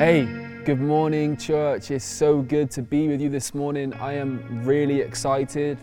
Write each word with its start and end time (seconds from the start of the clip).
Hey, 0.00 0.24
good 0.64 0.80
morning, 0.80 1.36
church. 1.36 1.90
It's 1.90 2.06
so 2.06 2.40
good 2.40 2.70
to 2.70 2.80
be 2.80 3.06
with 3.08 3.20
you 3.20 3.28
this 3.28 3.52
morning. 3.52 3.92
I 3.92 4.14
am 4.14 4.64
really 4.64 5.02
excited 5.02 5.76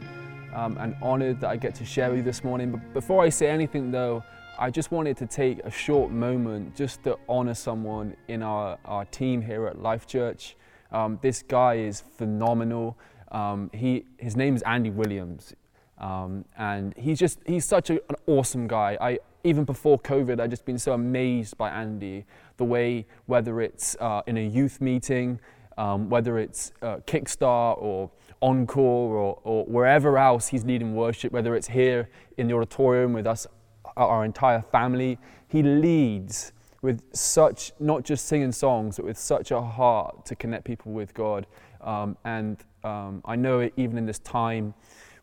um, 0.55 0.75
and 0.79 0.95
honored 1.03 1.39
that 1.41 1.51
I 1.51 1.55
get 1.55 1.75
to 1.75 1.85
share 1.85 2.09
with 2.09 2.17
you 2.17 2.23
this 2.23 2.43
morning. 2.43 2.71
But 2.71 2.95
before 2.95 3.21
I 3.21 3.29
say 3.29 3.47
anything, 3.47 3.91
though, 3.91 4.23
I 4.57 4.71
just 4.71 4.89
wanted 4.89 5.17
to 5.17 5.27
take 5.27 5.59
a 5.59 5.69
short 5.69 6.09
moment 6.09 6.75
just 6.75 7.03
to 7.03 7.19
honor 7.29 7.53
someone 7.53 8.17
in 8.27 8.41
our, 8.41 8.79
our 8.85 9.05
team 9.05 9.39
here 9.39 9.67
at 9.67 9.83
Life 9.83 10.07
Church. 10.07 10.55
Um, 10.91 11.19
this 11.21 11.43
guy 11.43 11.75
is 11.75 12.01
phenomenal. 12.01 12.97
Um, 13.31 13.69
he, 13.71 14.05
his 14.17 14.35
name 14.35 14.55
is 14.55 14.63
Andy 14.63 14.89
Williams. 14.89 15.53
Um, 15.99 16.43
and 16.57 16.95
he's 16.97 17.19
just, 17.19 17.37
he's 17.45 17.65
such 17.65 17.91
a, 17.91 18.01
an 18.09 18.15
awesome 18.25 18.67
guy. 18.67 18.97
I, 18.99 19.19
even 19.43 19.63
before 19.63 19.97
COVID, 19.99 20.39
I've 20.39 20.49
just 20.49 20.65
been 20.65 20.79
so 20.79 20.93
amazed 20.93 21.57
by 21.57 21.69
Andy, 21.69 22.25
the 22.57 22.65
way, 22.65 23.05
whether 23.25 23.61
it's 23.61 23.95
uh, 23.99 24.21
in 24.27 24.37
a 24.37 24.45
youth 24.45 24.81
meeting, 24.81 25.39
um, 25.77 26.09
whether 26.09 26.37
it's 26.37 26.71
uh, 26.81 26.97
Kickstart 27.07 27.81
or 27.81 28.09
Encore 28.41 29.15
or, 29.15 29.39
or 29.43 29.65
wherever 29.65 30.17
else 30.17 30.47
he's 30.47 30.65
leading 30.65 30.95
worship, 30.95 31.31
whether 31.31 31.55
it's 31.55 31.67
here 31.67 32.09
in 32.37 32.47
the 32.47 32.53
auditorium 32.53 33.13
with 33.13 33.27
us, 33.27 33.47
our 33.95 34.25
entire 34.25 34.61
family, 34.61 35.17
he 35.47 35.63
leads 35.63 36.51
with 36.81 37.01
such, 37.13 37.71
not 37.79 38.03
just 38.03 38.27
singing 38.27 38.51
songs, 38.51 38.97
but 38.97 39.05
with 39.05 39.17
such 39.17 39.51
a 39.51 39.61
heart 39.61 40.25
to 40.25 40.35
connect 40.35 40.65
people 40.65 40.91
with 40.91 41.13
God. 41.13 41.47
Um, 41.81 42.17
and 42.25 42.57
um, 42.83 43.21
I 43.25 43.35
know 43.35 43.69
even 43.77 43.97
in 43.97 44.05
this 44.05 44.19
time, 44.19 44.73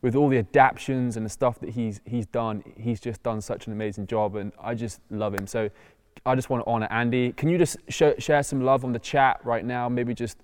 with 0.03 0.17
all 0.17 0.29
the 0.29 0.37
adaptions 0.37 1.17
and 1.17 1.25
the 1.25 1.31
stuff 1.31 1.59
that 1.61 1.71
he's, 1.71 2.01
he's 2.05 2.27
done, 2.27 2.63
he's 2.77 3.01
just 3.01 3.23
done 3.23 3.41
such 3.41 3.67
an 3.67 3.73
amazing 3.73 4.07
job, 4.07 4.37
and 4.37 4.53
I 4.61 4.75
just 4.75 5.01
love 5.11 5.35
him. 5.35 5.47
So 5.47 5.71
I 6.27 6.35
just 6.35 6.49
want 6.51 6.65
to 6.65 6.71
honor 6.71 6.89
Andy. 6.91 7.33
Can 7.33 7.49
you 7.49 7.59
just 7.59 7.77
sh- 7.89 8.19
share 8.19 8.43
some 8.43 8.63
love 8.63 8.85
on 8.85 8.93
the 8.93 8.99
chat 8.99 9.41
right 9.45 9.65
now? 9.65 9.89
Maybe 9.89 10.15
just 10.15 10.39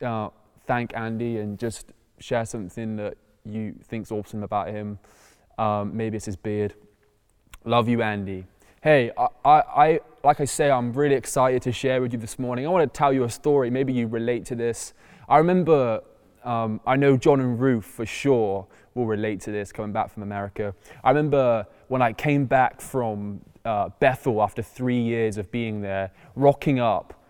uh, 0.00 0.30
thank 0.66 0.96
Andy 0.96 1.38
and 1.38 1.58
just 1.58 1.92
share 2.18 2.44
something 2.44 2.96
that 2.96 3.16
you 3.44 3.74
think's 3.84 4.10
awesome 4.10 4.42
about 4.42 4.68
him. 4.68 4.98
Um, 5.58 5.96
maybe 5.96 6.16
it's 6.16 6.26
his 6.26 6.36
beard. 6.36 6.74
Love 7.64 7.88
you, 7.88 8.02
Andy. 8.02 8.46
Hey, 8.80 9.10
I, 9.18 9.26
I, 9.44 9.60
I, 9.60 10.00
like 10.22 10.40
I 10.40 10.44
say, 10.44 10.70
I'm 10.70 10.92
really 10.92 11.16
excited 11.16 11.62
to 11.62 11.72
share 11.72 12.00
with 12.00 12.12
you 12.12 12.18
this 12.18 12.38
morning. 12.38 12.64
I 12.66 12.70
want 12.70 12.92
to 12.92 12.96
tell 12.96 13.12
you 13.12 13.24
a 13.24 13.30
story. 13.30 13.70
Maybe 13.70 13.92
you 13.92 14.06
relate 14.06 14.44
to 14.46 14.54
this. 14.54 14.94
I 15.28 15.38
remember, 15.38 16.00
um, 16.44 16.80
I 16.86 16.96
know 16.96 17.16
John 17.16 17.40
and 17.40 17.60
Ruth 17.60 17.84
for 17.84 18.06
sure 18.06 18.66
will 18.94 19.06
relate 19.06 19.40
to 19.42 19.50
this 19.50 19.72
coming 19.72 19.92
back 19.92 20.10
from 20.10 20.22
America. 20.22 20.74
I 21.02 21.10
remember 21.10 21.66
when 21.88 22.02
I 22.02 22.12
came 22.12 22.46
back 22.46 22.80
from 22.80 23.40
uh, 23.68 23.90
Bethel 24.00 24.40
after 24.40 24.62
three 24.62 25.00
years 25.00 25.36
of 25.36 25.50
being 25.50 25.82
there, 25.82 26.10
rocking 26.34 26.80
up 26.80 27.22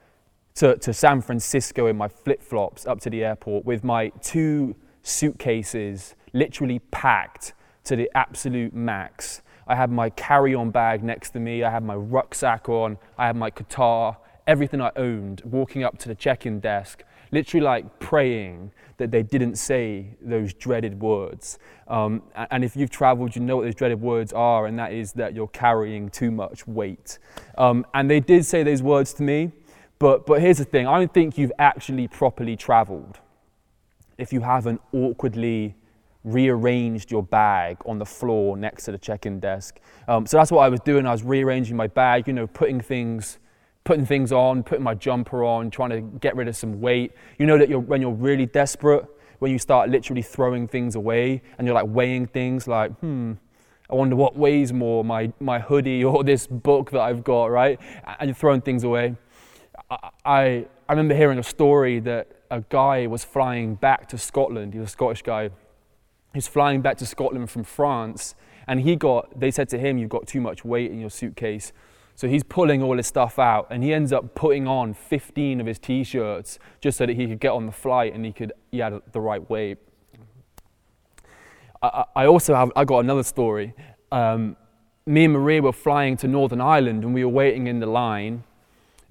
to, 0.54 0.76
to 0.76 0.92
San 0.92 1.20
Francisco 1.20 1.86
in 1.86 1.96
my 1.96 2.06
flip 2.06 2.42
flops 2.42 2.86
up 2.86 3.00
to 3.00 3.10
the 3.10 3.24
airport 3.24 3.64
with 3.64 3.82
my 3.82 4.10
two 4.22 4.76
suitcases 5.02 6.14
literally 6.32 6.78
packed 6.78 7.54
to 7.82 7.96
the 7.96 8.08
absolute 8.14 8.72
max. 8.72 9.42
I 9.66 9.74
had 9.74 9.90
my 9.90 10.10
carry 10.10 10.54
on 10.54 10.70
bag 10.70 11.02
next 11.02 11.30
to 11.30 11.40
me, 11.40 11.64
I 11.64 11.70
had 11.70 11.82
my 11.82 11.96
rucksack 11.96 12.68
on, 12.68 12.98
I 13.18 13.26
had 13.26 13.36
my 13.36 13.50
guitar, 13.50 14.16
everything 14.46 14.80
I 14.80 14.92
owned, 14.94 15.42
walking 15.44 15.82
up 15.82 15.98
to 15.98 16.08
the 16.08 16.14
check 16.14 16.46
in 16.46 16.60
desk, 16.60 17.02
literally 17.30 17.64
like 17.64 17.98
praying 17.98 18.72
that 18.98 19.10
they 19.10 19.22
didn't 19.22 19.56
say 19.56 20.16
those 20.20 20.52
dreaded 20.52 21.00
words. 21.00 21.58
Um, 21.86 22.22
and 22.50 22.64
if 22.64 22.76
you've 22.76 22.90
traveled, 22.90 23.36
you 23.36 23.42
know 23.42 23.56
what 23.56 23.64
those 23.64 23.74
dreaded 23.74 24.00
words 24.00 24.32
are, 24.32 24.66
and 24.66 24.78
that 24.78 24.92
is 24.92 25.12
that 25.12 25.34
you're 25.34 25.48
carrying 25.48 26.08
too 26.10 26.30
much 26.30 26.66
weight. 26.66 27.18
Um, 27.56 27.86
and 27.94 28.10
they 28.10 28.20
did 28.20 28.44
say 28.44 28.62
those 28.62 28.82
words 28.82 29.14
to 29.14 29.22
me, 29.22 29.52
but, 29.98 30.26
but 30.26 30.40
here's 30.40 30.58
the 30.58 30.64
thing 30.64 30.86
I 30.86 30.98
don't 30.98 31.12
think 31.12 31.38
you've 31.38 31.52
actually 31.58 32.08
properly 32.08 32.56
traveled 32.56 33.18
if 34.16 34.32
you 34.32 34.40
haven't 34.40 34.80
awkwardly 34.92 35.76
rearranged 36.24 37.10
your 37.10 37.22
bag 37.22 37.78
on 37.86 37.98
the 37.98 38.04
floor 38.04 38.56
next 38.56 38.84
to 38.84 38.92
the 38.92 38.98
check-in 38.98 39.38
desk. 39.40 39.78
Um, 40.08 40.26
so 40.26 40.36
that's 40.36 40.50
what 40.50 40.60
I 40.60 40.68
was 40.68 40.80
doing. 40.80 41.06
I 41.06 41.12
was 41.12 41.22
rearranging 41.22 41.76
my 41.76 41.86
bag, 41.86 42.26
you 42.26 42.32
know, 42.32 42.46
putting 42.46 42.80
things 42.80 43.38
putting 43.84 44.04
things 44.04 44.32
on, 44.32 44.62
putting 44.62 44.84
my 44.84 44.94
jumper 44.94 45.44
on, 45.44 45.70
trying 45.70 45.90
to 45.90 46.00
get 46.18 46.36
rid 46.36 46.48
of 46.48 46.56
some 46.56 46.80
weight. 46.80 47.12
You 47.38 47.46
know 47.46 47.58
that 47.58 47.68
you're, 47.68 47.80
when 47.80 48.00
you're 48.00 48.10
really 48.10 48.46
desperate, 48.46 49.04
when 49.38 49.50
you 49.50 49.58
start 49.58 49.88
literally 49.88 50.22
throwing 50.22 50.68
things 50.68 50.94
away 50.94 51.42
and 51.56 51.66
you're 51.66 51.74
like 51.74 51.86
weighing 51.86 52.26
things 52.26 52.66
like, 52.66 52.92
hmm, 52.98 53.34
I 53.90 53.94
wonder 53.94 54.16
what 54.16 54.36
weighs 54.36 54.72
more, 54.72 55.04
my, 55.04 55.32
my 55.40 55.58
hoodie 55.58 56.04
or 56.04 56.22
this 56.22 56.46
book 56.46 56.90
that 56.90 57.00
I've 57.00 57.24
got, 57.24 57.46
right? 57.46 57.80
And 58.18 58.28
you're 58.28 58.34
throwing 58.34 58.60
things 58.60 58.84
away. 58.84 59.16
I, 59.90 60.10
I, 60.24 60.66
I 60.88 60.92
remember 60.92 61.14
hearing 61.14 61.38
a 61.38 61.42
story 61.42 62.00
that 62.00 62.28
a 62.50 62.62
guy 62.68 63.06
was 63.06 63.24
flying 63.24 63.74
back 63.74 64.08
to 64.08 64.18
Scotland. 64.18 64.74
He 64.74 64.80
was 64.80 64.88
a 64.88 64.92
Scottish 64.92 65.22
guy. 65.22 65.50
He's 66.34 66.48
flying 66.48 66.82
back 66.82 66.98
to 66.98 67.06
Scotland 67.06 67.50
from 67.50 67.64
France, 67.64 68.34
and 68.66 68.80
he 68.80 68.96
got, 68.96 69.38
they 69.38 69.50
said 69.50 69.68
to 69.70 69.78
him, 69.78 69.98
You've 69.98 70.10
got 70.10 70.26
too 70.26 70.40
much 70.40 70.64
weight 70.64 70.90
in 70.90 71.00
your 71.00 71.10
suitcase. 71.10 71.72
So 72.18 72.26
he's 72.26 72.42
pulling 72.42 72.82
all 72.82 72.96
his 72.96 73.06
stuff 73.06 73.38
out 73.38 73.68
and 73.70 73.84
he 73.84 73.94
ends 73.94 74.12
up 74.12 74.34
putting 74.34 74.66
on 74.66 74.92
15 74.92 75.60
of 75.60 75.68
his 75.68 75.78
t-shirts 75.78 76.58
just 76.80 76.98
so 76.98 77.06
that 77.06 77.14
he 77.14 77.28
could 77.28 77.38
get 77.38 77.52
on 77.52 77.66
the 77.66 77.70
flight 77.70 78.12
and 78.12 78.24
he 78.24 78.32
could 78.32 78.52
he 78.72 78.78
had 78.78 79.00
the 79.12 79.20
right 79.20 79.48
weight. 79.48 79.78
I, 81.80 82.06
I 82.16 82.26
also 82.26 82.56
have 82.56 82.72
I 82.74 82.84
got 82.84 83.04
another 83.04 83.22
story. 83.22 83.72
Um, 84.10 84.56
me 85.06 85.26
and 85.26 85.32
Maria 85.32 85.62
were 85.62 85.72
flying 85.72 86.16
to 86.16 86.26
Northern 86.26 86.60
Ireland 86.60 87.04
and 87.04 87.14
we 87.14 87.24
were 87.24 87.30
waiting 87.30 87.68
in 87.68 87.78
the 87.78 87.86
line 87.86 88.42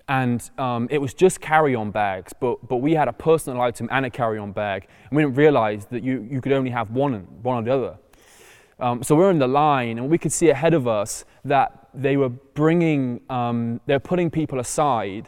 and 0.09 0.51
um, 0.57 0.89
it 0.91 0.97
was 0.97 1.13
just 1.13 1.39
carry-on 1.39 1.91
bags, 1.91 2.33
but, 2.37 2.67
but 2.67 2.77
we 2.77 2.91
had 2.91 3.07
a 3.07 3.13
personal 3.13 3.61
item 3.61 3.87
and 3.89 4.05
a 4.05 4.09
carry-on 4.09 4.51
bag, 4.51 4.87
and 5.09 5.15
we 5.15 5.23
didn't 5.23 5.35
realize 5.35 5.85
that 5.91 6.01
you, 6.01 6.27
you 6.29 6.39
could 6.39 6.53
only 6.53 6.71
have 6.71 6.91
one, 6.91 7.13
one 7.41 7.57
or 7.57 7.61
the 7.61 7.73
other. 7.73 7.97
Um, 8.79 9.03
so 9.03 9.15
we're 9.15 9.31
in 9.31 9.39
the 9.39 9.47
line, 9.47 9.97
and 9.97 10.09
we 10.09 10.17
could 10.17 10.31
see 10.31 10.49
ahead 10.49 10.73
of 10.73 10.87
us 10.87 11.25
that 11.43 11.86
they 11.97 12.15
were 12.17 12.29
bringing, 12.29 13.21
um, 13.29 13.81
they're 13.85 13.99
putting 13.99 14.29
people 14.29 14.59
aside 14.59 15.27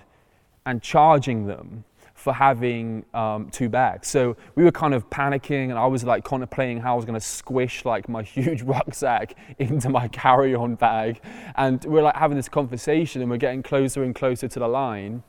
and 0.66 0.82
charging 0.82 1.48
them 1.48 1.84
for 2.14 2.34
having 2.34 3.06
um, 3.14 3.50
two 3.50 3.70
bags. 3.70 4.08
So 4.10 4.36
we 4.56 4.64
were 4.64 4.72
kind 4.72 4.94
of 4.94 5.10
panicking, 5.10 5.70
and 5.70 5.80
I 5.80 5.88
was 5.88 6.04
like 6.04 6.24
contemplating 6.24 6.80
how 6.80 6.94
I 6.94 6.96
was 6.96 7.06
going 7.06 7.20
to 7.20 7.26
squish 7.26 7.86
like 7.86 8.10
my 8.10 8.22
huge 8.36 8.62
rucksack 8.62 9.36
into 9.58 9.90
my 9.90 10.08
carry-on 10.10 10.76
bag. 10.76 11.22
And 11.56 11.84
we're 11.86 12.04
like 12.04 12.16
having 12.16 12.38
this 12.38 12.50
conversation, 12.50 13.22
and 13.22 13.32
we're 13.32 13.38
getting 13.38 13.64
closer 13.64 14.04
and 14.04 14.14
closer 14.14 14.48
to 14.48 14.60
the 14.60 14.68
line. 14.68 15.24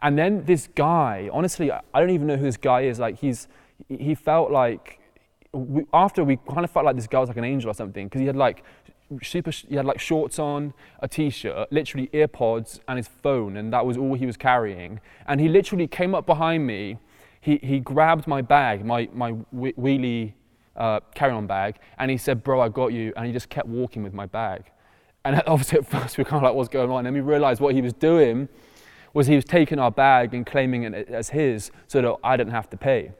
And 0.00 0.16
then 0.16 0.44
this 0.44 0.68
guy, 0.74 1.28
honestly, 1.32 1.72
I 1.72 1.82
don't 1.94 2.10
even 2.10 2.28
know 2.28 2.36
who 2.36 2.44
this 2.44 2.56
guy 2.56 2.82
is. 2.82 3.00
Like 3.00 3.18
he's, 3.18 3.48
he 3.88 4.14
felt 4.14 4.52
like 4.52 5.00
we, 5.52 5.84
after 5.92 6.22
we 6.22 6.36
kind 6.48 6.64
of 6.64 6.70
felt 6.70 6.86
like 6.86 6.94
this 6.94 7.08
guy 7.08 7.18
was 7.18 7.28
like 7.28 7.38
an 7.38 7.44
angel 7.44 7.70
or 7.70 7.74
something 7.74 8.06
because 8.06 8.20
he 8.20 8.26
had 8.26 8.36
like 8.36 8.62
super 9.22 9.50
he 9.50 9.76
had 9.76 9.84
like 9.84 10.00
shorts 10.00 10.38
on 10.38 10.74
a 11.00 11.08
t-shirt 11.08 11.72
literally 11.72 12.08
earpods 12.12 12.80
and 12.88 12.96
his 12.96 13.08
phone 13.08 13.56
and 13.56 13.72
that 13.72 13.84
was 13.84 13.96
all 13.96 14.14
he 14.14 14.26
was 14.26 14.36
carrying. 14.36 15.00
And 15.26 15.40
he 15.40 15.48
literally 15.48 15.86
came 15.86 16.14
up 16.14 16.26
behind 16.26 16.66
me. 16.66 16.98
He, 17.40 17.58
he 17.62 17.80
grabbed 17.80 18.26
my 18.26 18.42
bag 18.42 18.84
my, 18.84 19.08
my 19.12 19.32
wheelie 19.54 20.34
uh, 20.76 21.00
carry-on 21.14 21.46
bag 21.46 21.76
and 21.98 22.10
he 22.10 22.16
said 22.16 22.42
bro 22.42 22.60
i 22.60 22.68
got 22.68 22.92
you 22.92 23.12
and 23.16 23.26
he 23.26 23.32
just 23.32 23.48
kept 23.48 23.68
walking 23.68 24.02
with 24.02 24.12
my 24.12 24.26
bag. 24.26 24.70
And 25.24 25.42
obviously 25.46 25.78
at 25.78 25.86
first 25.86 26.18
we 26.18 26.24
were 26.24 26.30
kind 26.30 26.44
of 26.44 26.48
like 26.48 26.56
what's 26.56 26.68
going 26.68 26.90
on? 26.90 27.06
And 27.06 27.14
we 27.14 27.20
realized 27.20 27.60
what 27.60 27.74
he 27.74 27.82
was 27.82 27.92
doing 27.92 28.48
was 29.14 29.26
he 29.26 29.36
was 29.36 29.44
taking 29.44 29.78
our 29.78 29.90
bag 29.90 30.34
and 30.34 30.44
claiming 30.44 30.82
it 30.82 31.08
as 31.08 31.30
his 31.30 31.70
so 31.86 32.02
that 32.02 32.14
i 32.22 32.36
didn't 32.36 32.52
have 32.52 32.68
to 32.68 32.76
pay 32.76 33.10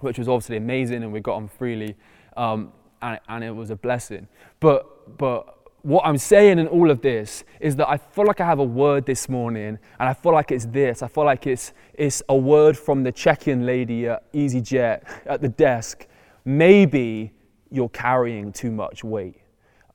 which 0.00 0.18
was 0.18 0.28
obviously 0.28 0.58
amazing 0.58 1.02
and 1.02 1.12
we 1.12 1.20
got 1.20 1.36
on 1.36 1.48
freely 1.48 1.96
um, 2.36 2.72
and, 3.02 3.20
and 3.28 3.44
it 3.44 3.54
was 3.54 3.70
a 3.70 3.76
blessing. 3.76 4.28
But, 4.60 4.86
but 5.18 5.56
what 5.82 6.04
I'm 6.04 6.18
saying 6.18 6.58
in 6.58 6.66
all 6.66 6.90
of 6.90 7.00
this 7.00 7.44
is 7.60 7.76
that 7.76 7.88
I 7.88 7.96
feel 7.96 8.26
like 8.26 8.40
I 8.40 8.44
have 8.44 8.58
a 8.58 8.64
word 8.64 9.06
this 9.06 9.28
morning, 9.28 9.78
and 10.00 10.08
I 10.08 10.14
feel 10.14 10.32
like 10.32 10.50
it's 10.50 10.66
this. 10.66 11.00
I 11.00 11.06
feel 11.06 11.24
like 11.24 11.46
it's, 11.46 11.72
it's 11.94 12.22
a 12.28 12.36
word 12.36 12.76
from 12.76 13.04
the 13.04 13.12
check 13.12 13.46
in 13.46 13.64
lady 13.64 14.08
at 14.08 14.32
EasyJet 14.32 15.04
at 15.26 15.40
the 15.40 15.48
desk. 15.48 16.08
Maybe 16.44 17.32
you're 17.70 17.88
carrying 17.88 18.52
too 18.52 18.72
much 18.72 19.04
weight. 19.04 19.40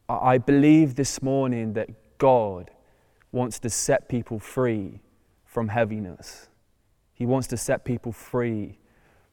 I 0.07 0.37
believe 0.37 0.95
this 0.95 1.21
morning 1.21 1.73
that 1.73 1.89
God 2.17 2.71
wants 3.31 3.59
to 3.59 3.69
set 3.69 4.07
people 4.07 4.39
free 4.39 5.01
from 5.45 5.67
heaviness. 5.67 6.47
He 7.13 7.25
wants 7.25 7.47
to 7.49 7.57
set 7.57 7.83
people 7.83 8.11
free 8.11 8.77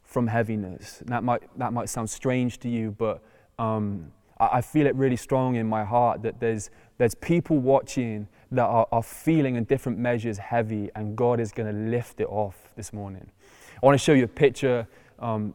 from 0.03 0.27
heaviness. 0.27 1.03
That 1.07 1.23
might, 1.23 1.43
that 1.59 1.73
might 1.73 1.89
sound 1.89 2.11
strange 2.11 2.59
to 2.61 2.69
you, 2.69 2.91
but 2.91 3.23
um, 3.59 4.13
I, 4.41 4.61
feel 4.61 4.87
it 4.87 4.95
really 4.95 5.17
strong 5.17 5.57
in 5.57 5.67
my 5.67 5.85
heart 5.85 6.23
that 6.23 6.41
there's, 6.41 6.71
there's 6.99 7.15
people 7.15 7.59
watching 7.59 8.29
that 8.53 8.65
are, 8.65 8.87
are 8.93 9.03
feeling 9.03 9.57
in 9.57 9.65
different 9.65 9.99
measures 9.99 10.39
heavy, 10.39 10.91
and 10.95 11.17
God 11.17 11.41
is 11.41 11.53
going 11.53 11.73
to 11.73 11.91
lift 11.91 12.21
it 12.21 12.29
off 12.29 12.57
this 12.77 12.93
morning. 12.93 13.31
I 13.83 13.87
want 13.87 13.99
to 13.99 14.05
show 14.05 14.13
you 14.13 14.25
a 14.25 14.29
picture. 14.29 14.87
Um, 15.19 15.55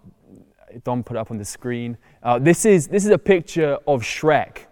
Don 0.83 1.03
put 1.03 1.17
up 1.17 1.31
on 1.31 1.37
the 1.37 1.45
screen. 1.45 1.97
Uh, 2.21 2.39
this, 2.39 2.65
is, 2.65 2.87
this 2.87 3.05
is 3.05 3.11
a 3.11 3.17
picture 3.17 3.77
of 3.87 4.01
Shrek. 4.01 4.65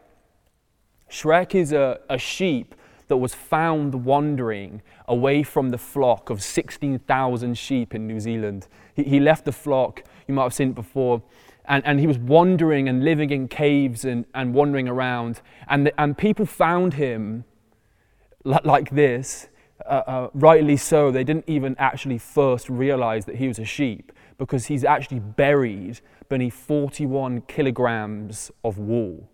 Shrek 1.10 1.56
is 1.56 1.74
a, 1.74 2.00
a 2.10 2.18
sheep 2.18 2.76
that 3.08 3.18
was 3.18 3.36
found 3.36 4.06
wandering 4.06 4.82
away 5.08 5.44
from 5.44 5.70
the 5.70 5.78
flock 5.78 6.30
of 6.30 6.42
16,000 6.42 7.58
sheep 7.58 7.94
in 7.94 8.08
New 8.08 8.20
Zealand. 8.20 8.68
He, 8.96 9.04
he 9.04 9.20
left 9.20 9.44
the 9.44 9.52
flock, 9.52 10.04
you 10.28 10.34
might 10.34 10.44
have 10.44 10.54
seen 10.54 10.70
it 10.70 10.76
before, 10.76 11.22
and, 11.66 11.86
and 11.86 12.00
he 12.00 12.08
was 12.08 12.18
wandering 12.18 12.90
and 12.90 13.04
living 13.04 13.30
in 13.30 13.48
caves 13.48 14.06
and, 14.06 14.26
and 14.34 14.54
wandering 14.54 14.88
around. 14.88 15.42
And, 15.68 15.88
the, 15.88 16.02
and 16.02 16.18
people 16.18 16.46
found 16.46 16.96
him 16.96 17.46
like 18.44 18.90
this, 18.90 19.48
uh, 19.86 20.04
uh, 20.08 20.30
rightly 20.34 20.78
so. 20.78 21.12
They 21.12 21.24
didn't 21.24 21.46
even 21.48 21.76
actually 21.78 22.18
first 22.18 22.70
realize 22.70 23.26
that 23.26 23.36
he 23.36 23.48
was 23.48 23.60
a 23.60 23.66
sheep 23.66 24.12
because 24.38 24.66
he's 24.66 24.84
actually 24.84 25.20
buried 25.20 26.00
beneath 26.30 26.54
41 26.54 27.42
kilograms 27.42 28.52
of 28.64 28.80
wool, 28.80 29.30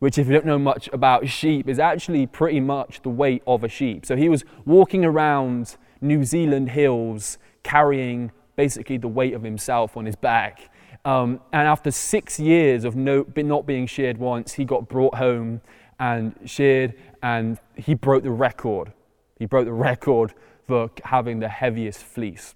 which, 0.00 0.18
if 0.18 0.26
you 0.26 0.32
don't 0.32 0.44
know 0.44 0.58
much 0.58 0.88
about 0.92 1.28
sheep, 1.28 1.68
is 1.68 1.78
actually 1.78 2.26
pretty 2.26 2.60
much 2.60 3.00
the 3.02 3.08
weight 3.08 3.42
of 3.46 3.64
a 3.64 3.68
sheep. 3.68 4.04
So 4.04 4.16
he 4.16 4.28
was 4.28 4.44
walking 4.66 5.04
around 5.04 5.76
New 6.00 6.24
Zealand 6.24 6.70
hills 6.70 7.38
carrying 7.62 8.32
basically 8.56 8.96
the 8.96 9.08
weight 9.08 9.34
of 9.34 9.42
himself 9.42 9.96
on 9.96 10.04
his 10.04 10.16
back. 10.16 10.68
Um, 11.04 11.40
and 11.52 11.66
after 11.66 11.90
six 11.90 12.38
years 12.38 12.84
of 12.84 12.94
no, 12.94 13.26
not 13.36 13.66
being 13.66 13.86
sheared 13.86 14.18
once, 14.18 14.54
he 14.54 14.64
got 14.64 14.88
brought 14.88 15.16
home 15.16 15.60
and 15.98 16.34
sheared, 16.44 16.94
and 17.22 17.58
he 17.76 17.94
broke 17.94 18.22
the 18.22 18.30
record. 18.30 18.92
He 19.38 19.46
broke 19.46 19.64
the 19.64 19.72
record 19.72 20.34
for 20.66 20.90
having 21.04 21.40
the 21.40 21.48
heaviest 21.48 22.02
fleece. 22.02 22.54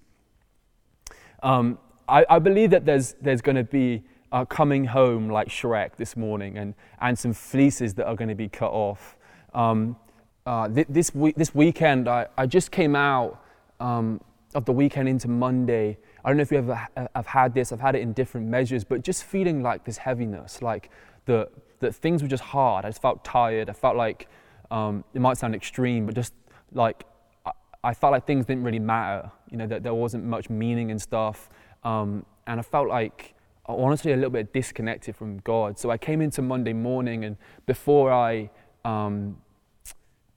Um, 1.43 1.77
I, 2.07 2.25
I, 2.29 2.39
believe 2.39 2.71
that 2.71 2.85
there's, 2.85 3.15
there's 3.21 3.41
going 3.41 3.57
to 3.57 3.63
be 3.63 4.03
a 4.31 4.45
coming 4.45 4.85
home 4.85 5.29
like 5.29 5.49
Shrek 5.49 5.95
this 5.97 6.17
morning 6.17 6.57
and, 6.57 6.73
and 6.99 7.17
some 7.17 7.33
fleeces 7.33 7.93
that 7.95 8.07
are 8.07 8.15
going 8.15 8.29
to 8.29 8.35
be 8.35 8.49
cut 8.49 8.71
off. 8.71 9.17
Um, 9.53 9.97
uh, 10.45 10.67
th- 10.69 10.87
this, 10.89 11.13
week, 11.13 11.35
this 11.35 11.53
weekend, 11.53 12.07
I, 12.07 12.27
I 12.37 12.45
just 12.45 12.71
came 12.71 12.95
out 12.95 13.43
um, 13.79 14.21
of 14.55 14.65
the 14.65 14.71
weekend 14.71 15.09
into 15.09 15.27
Monday. 15.27 15.97
I 16.27 16.31
don't 16.31 16.37
know 16.39 16.41
if 16.41 16.51
you 16.51 16.57
ever 16.57 16.87
have 17.15 17.25
had 17.25 17.53
this, 17.53 17.71
I've 17.71 17.79
had 17.79 17.95
it 17.95 18.01
in 18.01 18.11
different 18.11 18.47
measures, 18.47 18.83
but 18.83 19.01
just 19.01 19.23
feeling 19.23 19.63
like 19.63 19.85
this 19.85 19.95
heaviness, 19.95 20.61
like 20.61 20.89
the, 21.23 21.47
that 21.79 21.95
things 21.95 22.21
were 22.21 22.27
just 22.27 22.43
hard. 22.43 22.83
I 22.83 22.89
just 22.89 23.01
felt 23.01 23.23
tired. 23.23 23.69
I 23.69 23.73
felt 23.73 23.95
like, 23.95 24.27
um, 24.69 25.05
it 25.13 25.21
might 25.21 25.37
sound 25.37 25.55
extreme, 25.55 26.05
but 26.05 26.15
just 26.15 26.33
like 26.73 27.05
I, 27.45 27.51
I, 27.81 27.93
felt 27.93 28.11
like 28.11 28.27
things 28.27 28.45
didn't 28.45 28.65
really 28.65 28.77
matter, 28.77 29.31
you 29.49 29.55
know, 29.55 29.67
that 29.67 29.83
there 29.83 29.93
wasn't 29.93 30.25
much 30.25 30.49
meaning 30.49 30.91
and 30.91 31.01
stuff. 31.01 31.49
Um, 31.85 32.25
and 32.45 32.59
I 32.59 32.63
felt 32.63 32.89
like, 32.89 33.33
honestly, 33.65 34.11
a 34.11 34.17
little 34.17 34.29
bit 34.29 34.51
disconnected 34.51 35.15
from 35.15 35.37
God. 35.45 35.79
So 35.79 35.91
I 35.91 35.97
came 35.97 36.21
into 36.21 36.41
Monday 36.41 36.73
morning, 36.73 37.23
and 37.23 37.37
before 37.65 38.11
I, 38.11 38.49
um, 38.83 39.37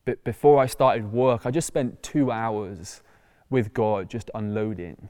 b- 0.05 0.15
before 0.23 0.63
I 0.63 0.67
started 0.67 1.13
work, 1.13 1.47
I 1.47 1.51
just 1.51 1.67
spent 1.67 2.01
two 2.01 2.31
hours 2.31 3.03
with 3.51 3.75
God, 3.75 4.09
just 4.09 4.31
unloading. 4.37 5.09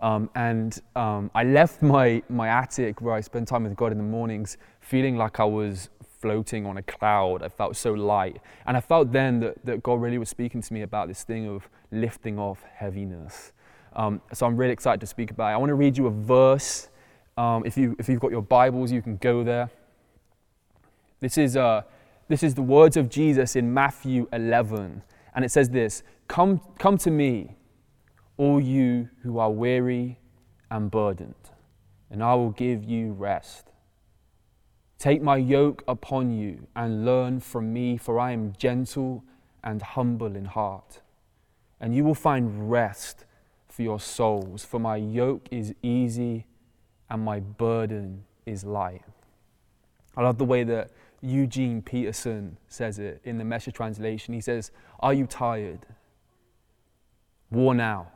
Um, 0.00 0.28
and 0.34 0.78
um, 0.94 1.30
I 1.34 1.44
left 1.44 1.82
my, 1.82 2.22
my 2.28 2.48
attic 2.48 3.00
where 3.00 3.14
I 3.14 3.20
spend 3.20 3.48
time 3.48 3.64
with 3.64 3.76
God 3.76 3.92
in 3.92 3.98
the 3.98 4.04
mornings 4.04 4.58
feeling 4.80 5.16
like 5.16 5.40
I 5.40 5.44
was 5.44 5.88
floating 6.20 6.66
on 6.66 6.76
a 6.76 6.82
cloud. 6.82 7.42
I 7.42 7.48
felt 7.48 7.76
so 7.76 7.92
light. 7.92 8.40
And 8.66 8.76
I 8.76 8.80
felt 8.80 9.12
then 9.12 9.40
that, 9.40 9.64
that 9.64 9.82
God 9.82 10.00
really 10.00 10.18
was 10.18 10.28
speaking 10.28 10.60
to 10.60 10.74
me 10.74 10.82
about 10.82 11.08
this 11.08 11.22
thing 11.22 11.48
of 11.48 11.68
lifting 11.90 12.38
off 12.38 12.64
heaviness. 12.74 13.52
Um, 13.94 14.20
so 14.32 14.46
I'm 14.46 14.56
really 14.56 14.72
excited 14.72 15.00
to 15.00 15.06
speak 15.06 15.30
about 15.30 15.50
it. 15.50 15.54
I 15.54 15.56
want 15.56 15.70
to 15.70 15.74
read 15.74 15.96
you 15.96 16.06
a 16.06 16.10
verse. 16.10 16.88
Um, 17.38 17.64
if, 17.64 17.76
you, 17.76 17.96
if 17.98 18.08
you've 18.08 18.20
got 18.20 18.30
your 18.30 18.42
Bibles, 18.42 18.92
you 18.92 19.00
can 19.00 19.16
go 19.16 19.42
there. 19.42 19.70
This 21.20 21.38
is, 21.38 21.56
uh, 21.56 21.82
this 22.28 22.42
is 22.42 22.54
the 22.54 22.62
words 22.62 22.96
of 22.96 23.08
Jesus 23.08 23.56
in 23.56 23.72
Matthew 23.72 24.28
11. 24.32 25.02
And 25.34 25.44
it 25.44 25.50
says 25.50 25.70
this 25.70 26.02
Come, 26.28 26.60
come 26.78 26.98
to 26.98 27.10
me, 27.10 27.56
all 28.36 28.60
you 28.60 29.08
who 29.22 29.38
are 29.38 29.50
weary 29.50 30.18
and 30.70 30.90
burdened, 30.90 31.34
and 32.10 32.22
I 32.22 32.34
will 32.34 32.50
give 32.50 32.84
you 32.84 33.12
rest. 33.12 33.72
Take 34.98 35.22
my 35.22 35.36
yoke 35.36 35.84
upon 35.86 36.32
you 36.32 36.66
and 36.74 37.04
learn 37.04 37.40
from 37.40 37.72
me, 37.72 37.96
for 37.96 38.18
I 38.18 38.32
am 38.32 38.54
gentle 38.58 39.24
and 39.62 39.82
humble 39.82 40.34
in 40.34 40.46
heart. 40.46 41.00
And 41.80 41.94
you 41.94 42.04
will 42.04 42.14
find 42.14 42.70
rest 42.70 43.24
for 43.68 43.82
your 43.82 44.00
souls, 44.00 44.64
for 44.64 44.80
my 44.80 44.96
yoke 44.96 45.48
is 45.50 45.74
easy 45.82 46.46
and 47.10 47.22
my 47.22 47.40
burden 47.40 48.24
is 48.46 48.64
light. 48.64 49.02
I 50.16 50.22
love 50.22 50.38
the 50.38 50.44
way 50.44 50.64
that 50.64 50.90
Eugene 51.20 51.82
Peterson 51.82 52.56
says 52.68 52.98
it 52.98 53.20
in 53.24 53.36
the 53.36 53.44
message 53.44 53.74
translation. 53.74 54.32
He 54.32 54.40
says, 54.40 54.70
Are 55.00 55.12
you 55.12 55.26
tired? 55.26 55.80
Worn 57.50 57.80
out? 57.80 58.15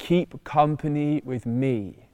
Keep 0.00 0.44
company 0.44 1.20
with 1.26 1.44
me, 1.44 2.08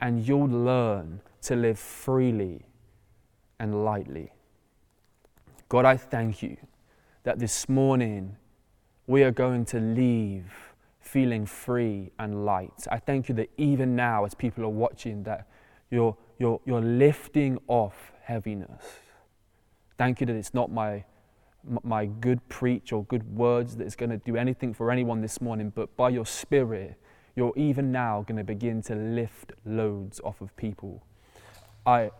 and 0.00 0.26
you'll 0.26 0.48
learn 0.48 1.20
to 1.42 1.54
live 1.54 1.78
freely 1.78 2.64
and 3.58 3.84
lightly. 3.84 4.32
God, 5.68 5.84
I 5.84 5.98
thank 5.98 6.42
you 6.42 6.56
that 7.24 7.38
this 7.38 7.68
morning 7.68 8.36
we 9.06 9.22
are 9.22 9.30
going 9.30 9.66
to 9.66 9.78
leave 9.78 10.50
feeling 11.00 11.44
free 11.44 12.10
and 12.18 12.46
light. 12.46 12.86
I 12.90 12.98
thank 12.98 13.28
you 13.28 13.34
that 13.34 13.50
even 13.58 13.94
now, 13.94 14.24
as 14.24 14.34
people 14.34 14.64
are 14.64 14.68
watching, 14.68 15.22
that 15.24 15.46
you're, 15.90 16.16
you're, 16.38 16.60
you're 16.64 16.80
lifting 16.80 17.58
off 17.68 18.12
heaviness. 18.22 18.82
Thank 19.98 20.20
you 20.20 20.26
that 20.26 20.34
it's 20.36 20.54
not 20.54 20.72
my 20.72 21.04
my 21.82 22.06
good 22.06 22.48
preach 22.48 22.90
or 22.90 23.04
good 23.04 23.36
words 23.36 23.76
that 23.76 23.86
is 23.86 23.94
going 23.94 24.08
to 24.08 24.16
do 24.16 24.34
anything 24.34 24.72
for 24.72 24.90
anyone 24.90 25.20
this 25.20 25.42
morning, 25.42 25.70
but 25.74 25.94
by 25.94 26.08
your 26.08 26.24
Spirit, 26.24 26.96
you're 27.36 27.52
even 27.56 27.92
now 27.92 28.24
going 28.26 28.38
to 28.38 28.44
begin 28.44 28.82
to 28.82 28.94
lift 28.94 29.52
loads 29.64 30.20
off 30.24 30.40
of 30.40 30.54
people. 30.56 31.02
I, 31.86 32.10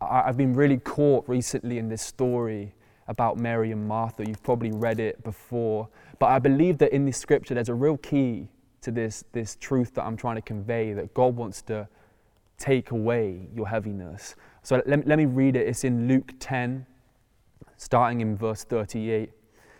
I've 0.00 0.36
been 0.36 0.54
really 0.54 0.78
caught 0.78 1.28
recently 1.28 1.78
in 1.78 1.88
this 1.88 2.02
story 2.02 2.74
about 3.08 3.38
Mary 3.38 3.72
and 3.72 3.88
Martha. 3.88 4.24
You've 4.26 4.42
probably 4.42 4.70
read 4.70 5.00
it 5.00 5.24
before, 5.24 5.88
but 6.18 6.26
I 6.26 6.38
believe 6.38 6.78
that 6.78 6.92
in 6.92 7.04
this 7.04 7.16
scripture 7.16 7.54
there's 7.54 7.68
a 7.68 7.74
real 7.74 7.96
key 7.96 8.48
to 8.82 8.90
this, 8.90 9.24
this 9.32 9.56
truth 9.56 9.94
that 9.94 10.04
I'm 10.04 10.16
trying 10.16 10.36
to 10.36 10.42
convey 10.42 10.92
that 10.92 11.14
God 11.14 11.34
wants 11.34 11.62
to 11.62 11.88
take 12.58 12.90
away 12.90 13.48
your 13.54 13.68
heaviness. 13.68 14.36
So 14.62 14.82
let, 14.86 15.06
let 15.06 15.18
me 15.18 15.24
read 15.24 15.56
it. 15.56 15.66
It's 15.66 15.84
in 15.84 16.06
Luke 16.06 16.32
10, 16.38 16.86
starting 17.76 18.20
in 18.20 18.36
verse 18.36 18.64
38. 18.64 19.30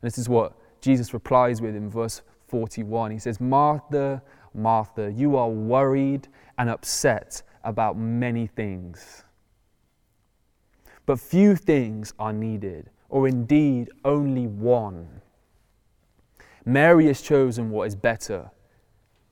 And 0.00 0.10
this 0.10 0.18
is 0.18 0.28
what 0.28 0.54
Jesus 0.80 1.12
replies 1.12 1.60
with 1.60 1.74
in 1.74 1.90
verse 1.90 2.22
41. 2.48 3.10
He 3.10 3.18
says, 3.18 3.40
Martha, 3.40 4.22
Martha, 4.54 5.12
you 5.14 5.36
are 5.36 5.48
worried 5.48 6.28
and 6.56 6.70
upset 6.70 7.42
about 7.64 7.96
many 7.96 8.46
things. 8.46 9.24
But 11.06 11.18
few 11.18 11.56
things 11.56 12.12
are 12.18 12.32
needed, 12.32 12.90
or 13.08 13.28
indeed 13.28 13.90
only 14.04 14.46
one. 14.46 15.22
Mary 16.64 17.06
has 17.06 17.22
chosen 17.22 17.70
what 17.70 17.88
is 17.88 17.96
better, 17.96 18.50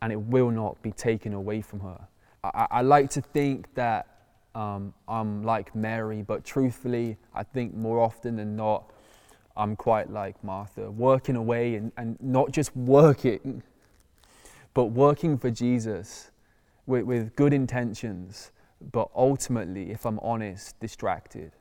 and 0.01 0.13
it 0.13 0.21
will 0.21 0.51
not 0.51 0.81
be 0.83 0.91
taken 0.93 1.35
away 1.35 1.61
from 1.61 1.81
her. 1.81 2.09
I, 2.43 2.67
I 2.71 2.83
like 2.83 3.11
to 3.11 3.21
think 3.21 3.75
that 3.75 4.07
um, 4.55 4.95
I'm 5.07 5.43
like 5.43 5.75
Mary, 5.75 6.23
but 6.23 6.45
truthfully, 6.45 7.19
I 7.35 7.43
think 7.43 7.75
more 7.75 8.01
often 8.01 8.37
than 8.37 8.57
not, 8.57 8.91
I'm 9.57 9.77
quite 9.77 10.11
like 10.11 10.43
Martha, 10.45 10.91
working 10.91 11.37
away 11.37 11.75
and, 11.77 11.93
and 11.97 12.17
not 12.21 12.51
just 12.53 12.77
working, 12.77 13.63
but 14.75 14.87
working 14.87 15.39
for 15.39 15.51
Jesus 15.51 16.31
with, 16.87 17.05
with 17.05 17.35
good 17.37 17.53
intentions, 17.53 18.51
but 18.93 19.09
ultimately, 19.15 19.91
if 19.91 20.05
I'm 20.05 20.19
honest, 20.21 20.79
distracted. 20.81 21.53